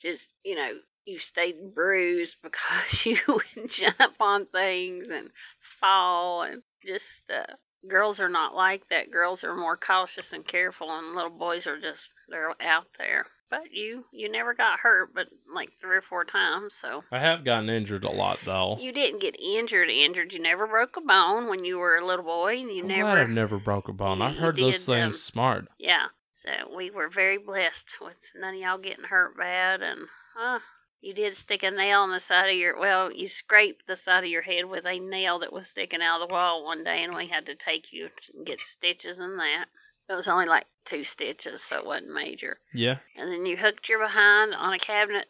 [0.00, 0.72] just you know
[1.04, 5.30] you stayed bruised because you would jump on things and
[5.60, 7.54] fall and just uh,
[7.88, 9.10] girls are not like that.
[9.10, 13.26] Girls are more cautious and careful, and little boys are just they're out there.
[13.50, 16.74] But you you never got hurt, but like three or four times.
[16.74, 18.76] So I have gotten injured a lot, though.
[18.80, 19.90] you didn't get injured.
[19.90, 20.32] Injured.
[20.32, 23.08] You never broke a bone when you were a little boy, and you I'm never.
[23.10, 24.22] I've never broke a bone.
[24.22, 25.68] I've heard those um, things smart.
[25.78, 26.06] Yeah.
[26.34, 30.00] So we were very blessed with none of y'all getting hurt bad, and
[30.40, 30.58] uh,
[31.04, 34.24] You did stick a nail on the side of your well, you scraped the side
[34.24, 37.04] of your head with a nail that was sticking out of the wall one day,
[37.04, 39.66] and we had to take you and get stitches in that.
[40.08, 42.56] It was only like two stitches, so it wasn't major.
[42.72, 42.96] Yeah.
[43.18, 45.26] And then you hooked your behind on a cabinet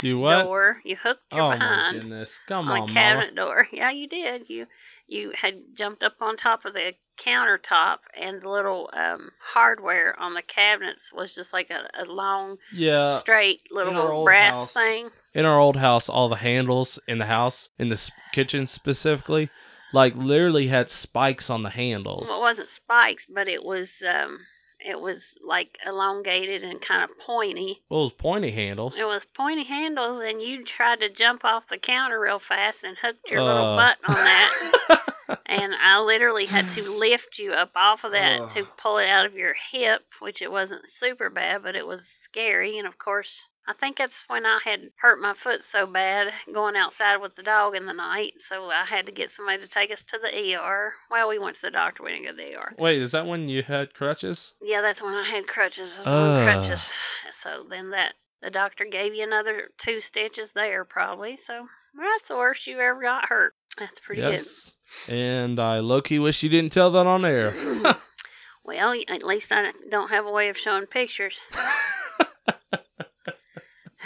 [0.00, 0.42] Do what?
[0.44, 0.80] door.
[0.84, 2.40] You hooked your Oh my behind goodness!
[2.46, 2.92] Come on on, Mama.
[2.92, 3.68] cabinet door.
[3.72, 4.48] Yeah, you did.
[4.50, 4.66] You
[5.06, 10.34] you had jumped up on top of the countertop, and the little um, hardware on
[10.34, 13.18] the cabinets was just like a, a long, Yeah.
[13.18, 15.10] straight little brass house- thing.
[15.34, 19.50] in our old house, all the handles in the house, in the kitchen specifically,
[19.92, 22.28] like literally had spikes on the handles.
[22.28, 24.38] Well, it wasn't spikes, but it was um,
[24.84, 27.80] it was like elongated and kind of pointy.
[27.88, 28.98] Well, it was pointy handles.
[28.98, 32.96] It was pointy handles, and you tried to jump off the counter real fast and
[32.96, 33.76] hooked your little Uh.
[33.76, 35.02] butt on that.
[35.46, 39.26] and I literally had to lift you up off of that to pull it out
[39.26, 42.78] of your hip, which it wasn't super bad, but it was scary.
[42.78, 46.74] And of course, I think that's when I had hurt my foot so bad going
[46.74, 48.32] outside with the dog in the night.
[48.38, 50.94] So I had to get somebody to take us to the ER.
[51.08, 52.02] Well, we went to the doctor.
[52.02, 52.74] We didn't go to the ER.
[52.76, 54.54] Wait, is that when you had crutches?
[54.60, 55.94] Yeah, that's when I had crutches.
[55.94, 56.90] I was on crutches.
[57.32, 61.36] So then that the doctor gave you another two stitches there, probably.
[61.36, 61.66] So
[61.96, 63.54] that's the worst you ever got hurt.
[63.78, 64.32] That's pretty good.
[64.32, 64.74] yes.
[65.08, 67.54] And I low key wish you didn't tell that on air.
[68.64, 71.38] well, at least I don't have a way of showing pictures.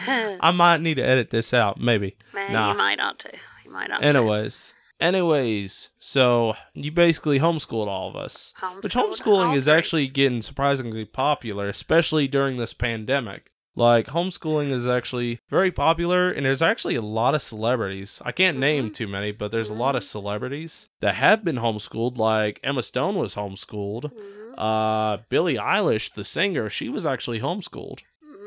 [0.07, 2.17] Man, I might need to edit this out, maybe.
[2.35, 2.73] nah.
[2.73, 3.31] you might ought to.
[3.65, 4.05] You might ought to.
[4.07, 4.75] Anyways.
[5.01, 8.53] Anyways, so you basically homeschooled all of us.
[8.81, 9.73] Which homeschooling all is three.
[9.73, 13.51] actually getting surprisingly popular, especially during this pandemic.
[13.77, 18.23] Like homeschooling is actually very popular, and there's actually a lot of celebrities.
[18.25, 18.95] I can't name Mhm.
[18.95, 20.07] too many, but there's a lot of Mhm.
[20.07, 22.17] celebrities that have been homeschooled.
[22.17, 24.13] Like Emma Stone was homeschooled.
[24.13, 24.55] Mhm.
[24.57, 28.01] Uh, Billie Eilish, the singer, she was actually homeschooled.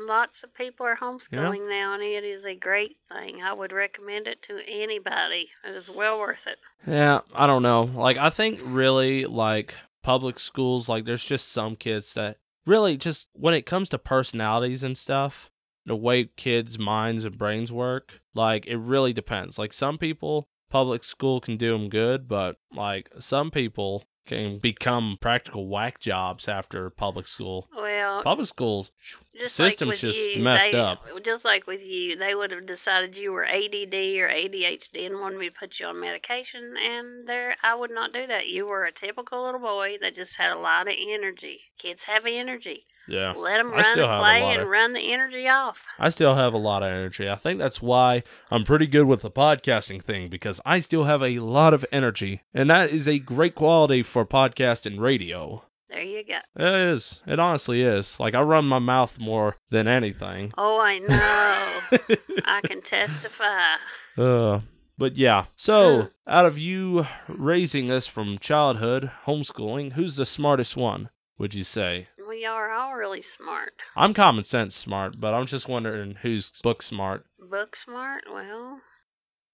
[0.08, 3.42] Lots of people are homeschooling now, and it is a great thing.
[3.42, 5.50] I would recommend it to anybody.
[5.64, 6.58] It is well worth it.
[6.86, 7.82] Yeah, I don't know.
[7.82, 13.28] Like I think really like public schools like there's just some kids that really just
[13.34, 15.50] when it comes to personalities and stuff,
[15.84, 19.58] the way kids' minds and brains work, like it really depends.
[19.58, 25.18] Like some people public school can do them good, but like some people can become
[25.20, 27.68] practical whack jobs after public school.
[27.76, 28.90] Well, Public schools
[29.36, 31.04] just system's like just you, messed they- up.
[31.24, 35.38] Just like with you, they would have decided you were ADD or ADHD and wanted
[35.38, 38.48] me to put you on medication, and there I would not do that.
[38.48, 41.62] You were a typical little boy that just had a lot of energy.
[41.78, 42.86] Kids have energy.
[43.08, 43.32] Yeah.
[43.36, 45.82] Let them run still and play and of- run the energy off.
[45.98, 47.28] I still have a lot of energy.
[47.28, 51.22] I think that's why I'm pretty good with the podcasting thing because I still have
[51.22, 52.42] a lot of energy.
[52.52, 55.64] And that is a great quality for podcast and radio.
[55.88, 56.36] There you go.
[56.56, 57.22] It is.
[57.26, 58.20] It honestly is.
[58.20, 60.52] Like I run my mouth more than anything.
[60.58, 62.16] Oh, I know.
[62.44, 63.76] I can testify.
[64.18, 64.60] uh,
[64.98, 65.46] but yeah.
[65.56, 71.64] So, out of you raising us from childhood, homeschooling, who's the smartest one, would you
[71.64, 72.08] say?
[72.38, 73.72] We are all really smart.
[73.96, 77.24] I'm common sense smart, but I'm just wondering who's book smart.
[77.36, 78.26] Book smart?
[78.32, 78.80] Well,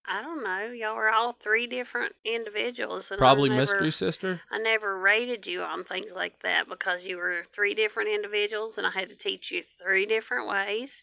[0.07, 0.67] I don't know.
[0.71, 3.11] Y'all are all three different individuals.
[3.11, 4.43] And Probably never- Mystery Sister?
[4.51, 8.87] I never rated you on things like that because you were three different individuals and
[8.87, 11.03] I had to teach you three different ways.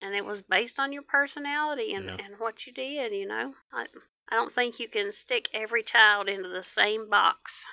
[0.00, 2.16] And it was based on your personality and, Yeah.
[2.24, 3.52] and what you did, you know.
[3.70, 3.84] I,
[4.30, 7.66] I don't think you can stick every child into the same box.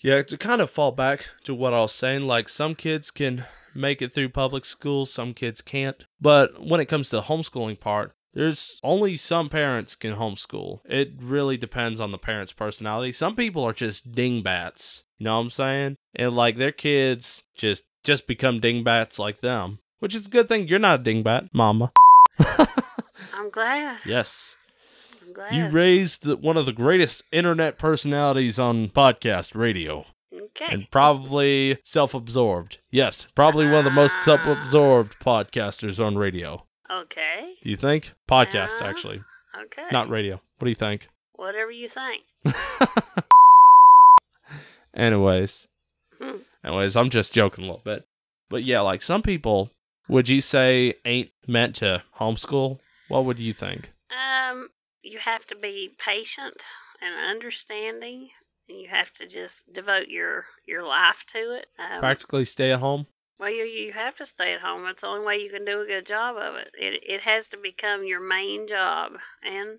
[0.00, 3.44] Yeah, to kind of fall back to what I was saying, like some kids can
[3.74, 6.04] make it through public school, some kids can't.
[6.20, 10.80] But when it comes to the homeschooling part, there's only some parents can homeschool.
[10.84, 13.12] It really depends on the parent's personality.
[13.12, 15.04] Some people are just dingbats.
[15.18, 15.96] You know what I'm saying?
[16.14, 19.78] And like their kids just just become dingbats like them.
[20.00, 21.92] Which is a good thing you're not a dingbat, mama.
[23.32, 24.00] I'm glad.
[24.04, 24.56] yes.
[25.24, 25.54] I'm glad.
[25.54, 30.06] You raised the, one of the greatest internet personalities on podcast radio.
[30.32, 30.66] okay.
[30.72, 32.78] and probably self-absorbed.
[32.90, 36.64] Yes, probably one of the most self-absorbed podcasters on radio.
[36.90, 37.54] okay.
[37.62, 38.12] Do you think?
[38.28, 38.88] Podcast, Yeah.
[38.88, 39.22] actually,
[39.64, 39.84] Okay.
[39.92, 40.34] not radio.
[40.58, 41.08] What do you think?
[41.34, 42.22] Whatever you think.
[44.94, 45.66] anyways,
[46.20, 46.36] Hmm.
[46.64, 48.04] anyways, I'm just joking a little bit,
[48.48, 49.70] but yeah, like some people,
[50.08, 52.78] would you say ain't meant to homeschool?
[53.08, 53.92] What would you think?
[54.10, 54.68] Um,
[55.04, 56.62] you have to be patient
[57.00, 58.30] and understanding,
[58.68, 61.66] and you have to just devote your your life to it.
[61.78, 63.06] Um, Practically stay at home.
[63.38, 64.84] well, you you have to stay at home.
[64.84, 66.70] That's the only way you can do a good job of it.
[66.78, 69.78] It it has to become your main job, and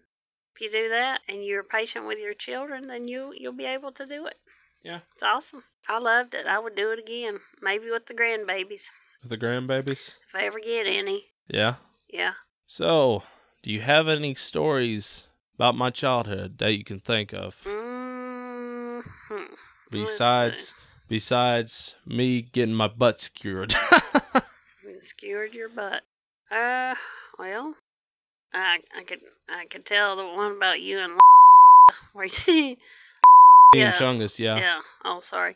[0.55, 3.91] if you do that and you're patient with your children, then you you'll be able
[3.93, 4.35] to do it.
[4.83, 4.99] Yeah.
[5.15, 5.63] it's awesome.
[5.89, 6.45] I loved it.
[6.45, 8.83] I would do it again, maybe with the grandbabies
[9.23, 10.17] With the grandbabies.
[10.29, 11.25] if I ever get any.
[11.47, 11.75] Yeah.
[12.07, 12.33] Yeah.
[12.67, 13.23] So,
[13.65, 19.53] do you have any stories about my childhood that you can think of Mm-hmm.
[19.89, 20.75] besides
[21.09, 23.73] besides me getting my butt skewered?
[25.01, 26.03] Skewered your butt.
[26.51, 26.93] Uh,
[27.39, 27.73] well,
[28.53, 31.13] I I could I could tell the one about you and
[32.13, 32.77] where you
[33.73, 33.91] Yeah.
[33.93, 34.57] Chungus, yeah.
[34.57, 34.79] yeah.
[35.03, 35.55] Oh, sorry.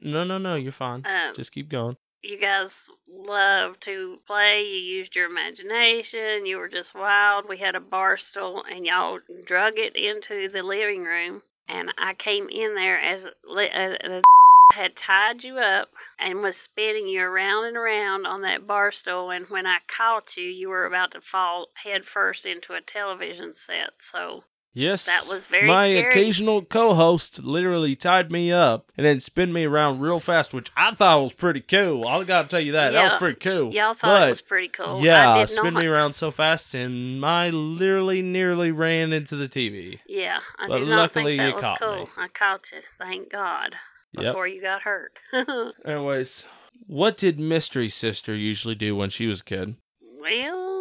[0.00, 1.04] No, no, no, you're fine.
[1.04, 1.96] Um, Just keep going.
[2.22, 2.72] You guys
[3.08, 4.62] love to play.
[4.62, 6.46] You used your imagination.
[6.46, 7.48] You were just wild.
[7.48, 11.42] We had a bar stool, and y'all drug it into the living room.
[11.68, 14.22] And I came in there as the
[14.72, 19.30] had tied you up and was spinning you around and around on that bar stool.
[19.30, 23.54] And when I caught you, you were about to fall head first into a television
[23.54, 23.90] set.
[23.98, 25.06] So Yes.
[25.06, 26.08] that was very My scary.
[26.10, 30.92] occasional co-host literally tied me up and then spin me around real fast, which I
[30.94, 32.06] thought was pretty cool.
[32.06, 32.90] I gotta tell you that.
[32.92, 33.72] That was pretty cool.
[33.72, 35.00] y'all thought But, it was pretty cool.
[35.02, 35.80] Yeah, spin not.
[35.80, 39.98] me around so fast, and I literally nearly ran into the TV.
[40.06, 41.96] Yeah, I But did not luckily think that you was caught cool.
[41.96, 42.06] me.
[42.16, 43.74] I caught you, thank God,
[44.12, 44.24] Yep.
[44.24, 45.18] before you got hurt.
[45.84, 46.44] Anyways,
[46.86, 49.74] what did Mystery Sister usually do when she was a kid?
[50.20, 50.79] well,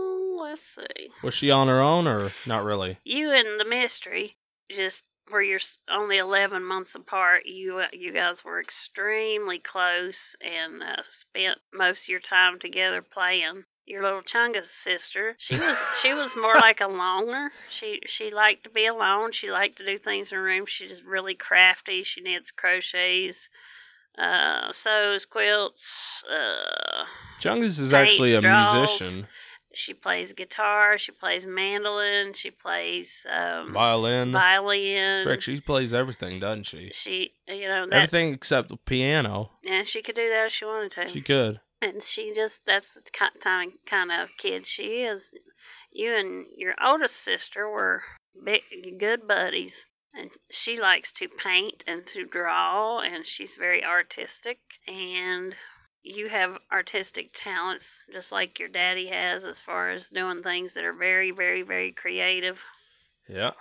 [0.50, 1.10] let's see.
[1.24, 2.98] Was she on her own or not really?
[3.04, 4.36] You and the mystery,
[4.70, 10.82] just where you're only 11 months apart, you uh, you guys were extremely close and
[10.82, 13.66] uh, spent most of your time together playing.
[13.86, 17.52] Your little Chungus sister, she was she was more like a loner.
[17.70, 19.32] She she liked to be alone.
[19.32, 20.66] She liked to do things in her room.
[20.68, 22.04] She's really crafty.
[22.04, 23.50] She knits crochets,
[24.18, 26.24] uh, sews, quilts.
[26.30, 27.06] Uh,
[27.42, 28.74] Chungus is actually a straws.
[28.76, 29.28] musician,
[29.74, 30.98] she plays guitar.
[30.98, 32.34] She plays mandolin.
[32.34, 34.32] She plays um, violin.
[34.32, 35.24] violin.
[35.24, 36.92] Frick, she plays everything, doesn't she?
[36.94, 39.52] She, you know, Everything except the piano.
[39.66, 41.08] And she could do that if she wanted to.
[41.08, 41.60] She could.
[41.82, 45.34] and she just, that's the kind of, kind of kid she is.
[45.92, 48.04] You and your oldest sister were
[48.44, 48.62] big,
[49.00, 49.86] good buddies.
[50.14, 54.58] And she likes to paint and to draw, and she's very artistic.
[54.88, 55.56] And
[56.02, 60.84] you have artistic talents, just like your daddy has, as far as doing things that
[60.84, 62.60] are very, very, very creative.
[63.28, 63.52] Yeah.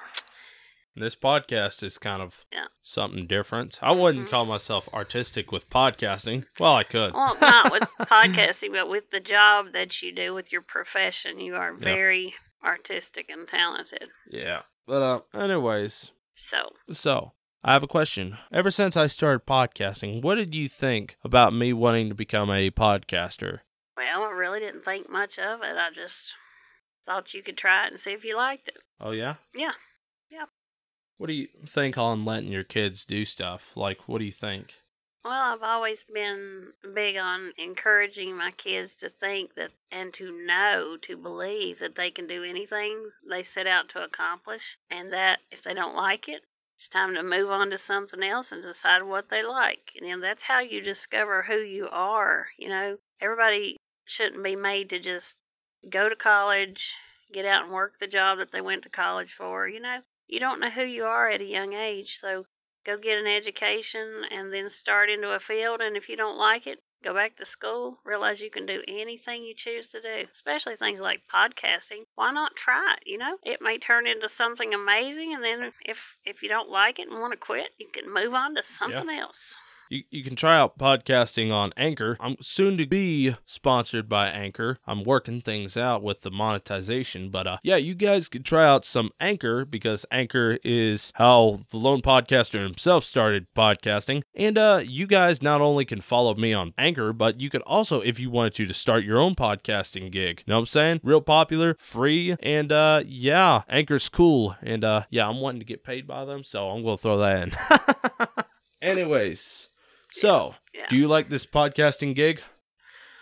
[0.97, 2.67] This podcast is kind of Yeah.
[2.83, 3.79] something different.
[3.83, 4.31] I wouldn't Mhm.
[4.31, 6.47] call myself artistic with podcasting.
[6.59, 7.13] Well, I could.
[7.15, 11.55] Well, not with podcasting, but with the job that you do with your profession, you
[11.55, 12.35] are very
[12.65, 14.09] artistic and talented.
[14.29, 14.63] Yeah.
[14.87, 17.33] But uh anyways, So, so
[17.69, 18.39] I have a question.
[18.51, 22.71] Ever since I started podcasting, what did you think about me wanting to become a
[22.71, 23.59] podcaster?
[23.95, 25.77] well, I really didn't think much of it.
[25.77, 26.35] I just
[27.05, 28.79] thought you could try it and see if you liked it.
[28.99, 29.35] Oh yeah?
[29.55, 29.73] Yeah.
[30.31, 30.47] Yeah.
[31.19, 33.77] What do you think on letting your kids do stuff?
[33.77, 34.73] Like what do you think?
[35.23, 40.97] Well, I've always been big on encouraging my kids to think that and to know,
[41.03, 45.63] to believe that they can do anything they set out to accomplish, and that if
[45.63, 46.45] they don't like it,
[46.79, 49.91] it's time to move on to something else and decide what they like.
[49.97, 52.51] And you know, that's how you discover who you are.
[52.57, 55.39] You know, everybody shouldn't be made to just
[55.91, 56.95] go to college,
[57.33, 59.67] get out and work the job that they went to college for.
[59.67, 59.99] You know,
[60.29, 62.47] you don't know who you are at a young age, so
[62.87, 66.69] go get an education and then start into a field and if you don't like
[66.69, 70.77] it go back to school realize you can do anything you choose to do especially
[70.77, 73.37] things like podcasting why not try it you know?
[73.45, 77.21] It may turn into something amazing and then if if you don't like it and
[77.21, 79.57] want to quit you can move on to something else
[79.91, 82.17] You, you can try out podcasting on Anchor.
[82.21, 84.79] I'm soon to be sponsored by Anchor.
[84.87, 88.85] I'm working things out with the monetization, but uh, yeah, you guys could try out
[88.85, 94.23] some Anchor because Anchor is how the lone podcaster himself started podcasting.
[94.35, 98.01] And uh, you guys not only can follow me on Anchor, but you could also,
[98.01, 100.43] if you wanted to, to start your own podcasting gig.
[100.47, 101.01] You know what I'm saying?
[101.03, 104.55] Real popular, free, and uh, yeah, Anchor's cool.
[104.63, 107.43] And uh, yeah, I'm wanting to get paid by them, so I'm gonna throw that
[107.43, 108.45] in.
[108.83, 109.69] Anyways.
[110.21, 110.87] So, Yeah.
[110.89, 112.43] do you like this podcasting gig?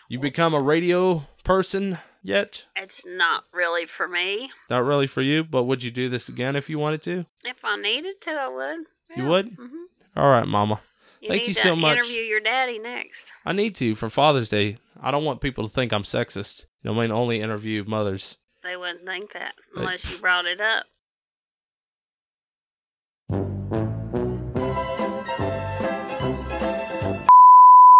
[0.09, 2.65] You become a radio person yet?
[2.77, 6.57] it's not really for me Not really for you, but would you do this again
[6.57, 7.27] if you wanted to?
[7.45, 8.87] if i needed to i would
[9.17, 9.47] You would?
[9.57, 9.85] hmm
[10.17, 10.81] All right, mama.
[11.21, 11.99] you Thank you to so much.
[11.99, 14.79] interview your daddy next I need to for Father's Day.
[15.01, 16.65] I don't want people to think I'm sexist.
[16.83, 18.39] You know, I mean, only interview mothers.
[18.63, 20.87] they wouldn't think that unless you brought it up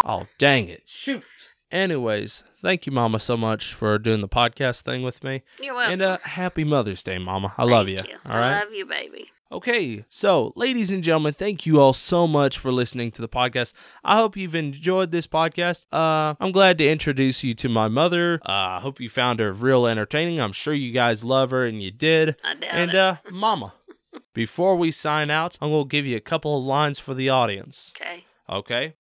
[0.09, 0.85] Oh, dang it.
[0.87, 1.25] Shoot.
[1.73, 5.43] Anyways, thank you, mama, so much for doing the podcast thing with me.
[5.61, 7.53] you're welcome And uh, happy Mother's Day, mama.
[7.59, 7.99] I love you.
[7.99, 8.53] Thank All right.
[8.55, 12.73] i love you baby Okay, so ladies and gentlemen, thank you all so much for
[12.73, 13.75] listening to the podcast.
[14.05, 15.87] I hope you've enjoyed this podcast.
[15.93, 18.41] Uh, I'm glad to introduce you to my mother.
[18.45, 20.41] Uh, I hope you found her real entertaining.
[20.41, 22.35] I'm sure you guys love her, and you did.
[22.43, 22.97] I doubt And it.
[22.97, 23.75] uh, Mama,
[24.35, 27.93] before we sign out, I'm gonna give you a couple of lines for the audience.
[28.01, 28.25] okay.
[28.51, 28.95] Okay.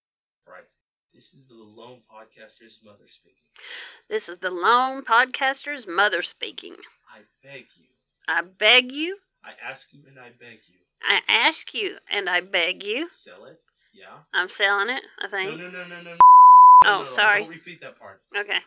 [1.16, 3.40] This is the lone podcaster's mother speaking.
[4.10, 6.74] This is the lone podcaster's mother speaking.
[7.10, 7.86] I beg you.
[8.28, 10.76] I beg you, I ask you, and I beg you.
[11.08, 13.08] I ask you, and I beg you.
[13.10, 13.58] Sell it.
[13.94, 14.08] Yeah.
[14.34, 15.58] I'm selling it, I think.
[15.58, 16.02] no, no, no, no.
[16.02, 16.16] no.
[16.84, 17.40] Oh, No, no, no, sorry.
[17.44, 18.20] Don't repeat that part.
[18.36, 18.58] Okay.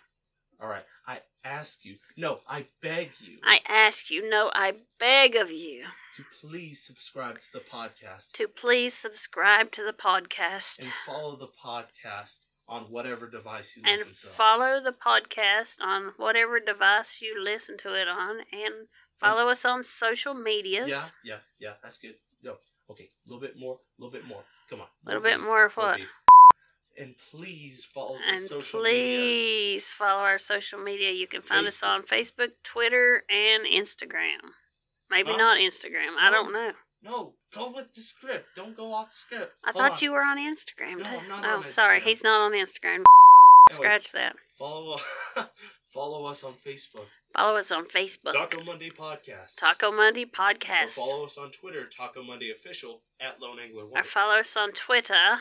[0.62, 0.84] All right.
[1.07, 1.95] I ask you.
[2.18, 5.86] No, I beg you I ask you, no, I beg of you
[6.16, 11.47] to please subscribe to the podcast to please subscribe to the podcast and follow the
[11.47, 14.36] podcast on whatever device you and listen to.
[14.36, 18.88] follow the podcast on whatever device you listen to it on and
[19.20, 20.89] follow us on social medias.
[20.89, 21.74] Yeah, yeah, yeah.
[21.82, 22.16] That's good.
[22.43, 22.55] No.
[22.91, 23.10] Okay.
[23.26, 23.76] A little bit more.
[23.76, 24.43] A little bit more.
[24.70, 24.88] Come on.
[25.05, 25.97] A little bit more of what?
[25.97, 26.14] beef.
[27.00, 29.34] And please follow the And social medias.
[29.34, 31.12] please follow our social media.
[31.12, 34.52] You can find us on Facebook, Twitter, and Instagram.
[35.10, 35.38] Maybe Huh?
[35.38, 36.18] not Instagram.
[36.20, 36.72] I don't know.
[37.02, 38.47] No, go with the script.
[38.58, 39.54] Don't go off the script.
[39.64, 40.00] I Hold thought on.
[40.02, 41.06] you were on Instagram No.
[41.06, 43.04] I'm not oh, on sorry, he's not on Instagram.
[43.72, 44.36] Anyways, Scratch that.
[44.58, 45.00] Follow,
[45.93, 47.06] follow us on Facebook.
[47.34, 48.34] Follow us on Facebook.
[48.34, 49.56] Taco Monday Podcast.
[49.58, 50.89] Taco Monday Or Podcast.
[50.89, 55.39] follow us on Twitter, Taco Monday Official at Lone Angler Or follow us on Twitter,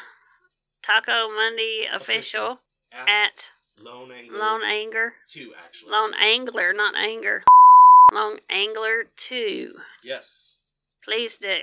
[0.82, 2.60] Taco Monday Official
[2.92, 3.32] At at
[3.78, 5.12] Lone Angler Lone Anger.
[5.28, 5.92] Two, actually.
[5.92, 7.44] Lone Angler, not Anger.
[8.12, 9.74] Lone Angler 2.
[10.02, 10.56] Yes.
[11.04, 11.56] Please do.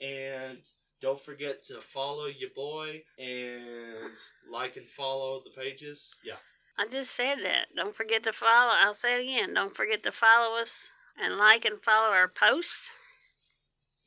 [0.00, 0.58] And
[1.00, 4.16] don't forget to follow your boy and
[4.50, 6.14] like and follow the pages.
[6.24, 6.36] Yeah.
[6.78, 7.66] I just said that.
[7.76, 8.72] Don't forget to follow.
[8.72, 9.54] I'll say it again.
[9.54, 10.88] Don't forget to follow us
[11.22, 12.90] and like and follow our posts.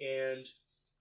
[0.01, 0.45] And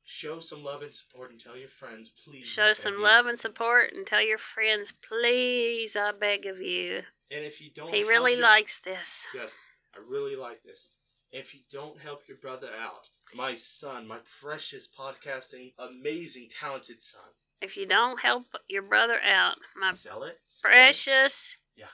[0.07, 2.47] show some love and support and tell your friends, please.
[2.47, 7.03] Show some love and support and tell your friends, please, I beg of you.
[7.31, 9.27] And if you don't He really your- likes this.
[9.35, 9.53] Yes,
[9.95, 10.89] I really like this.
[11.33, 17.29] If you don't help your brother out, my son, my precious podcasting, amazing, talented son,
[17.61, 20.39] If you don't help your brother out, my sell it.
[20.47, 20.73] sell it.
[20.73, 21.87] precious Yeah.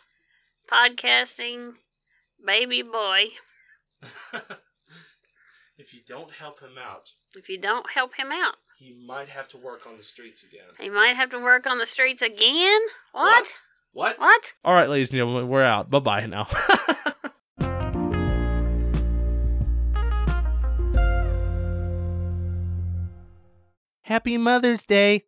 [0.70, 1.76] podcasting
[2.44, 3.28] baby boy,
[5.82, 9.48] if you don't help him out, if you don't help him out, he might have
[9.48, 10.68] to work on the streets again.
[10.78, 12.80] he might have to work on the streets again.
[13.10, 13.48] What?
[13.92, 14.20] What?
[14.20, 14.52] What?
[14.64, 15.90] All right, ladies and gentlemen, we're out.
[15.90, 16.46] Bye bye now.
[24.02, 25.24] Happy Mother's Day.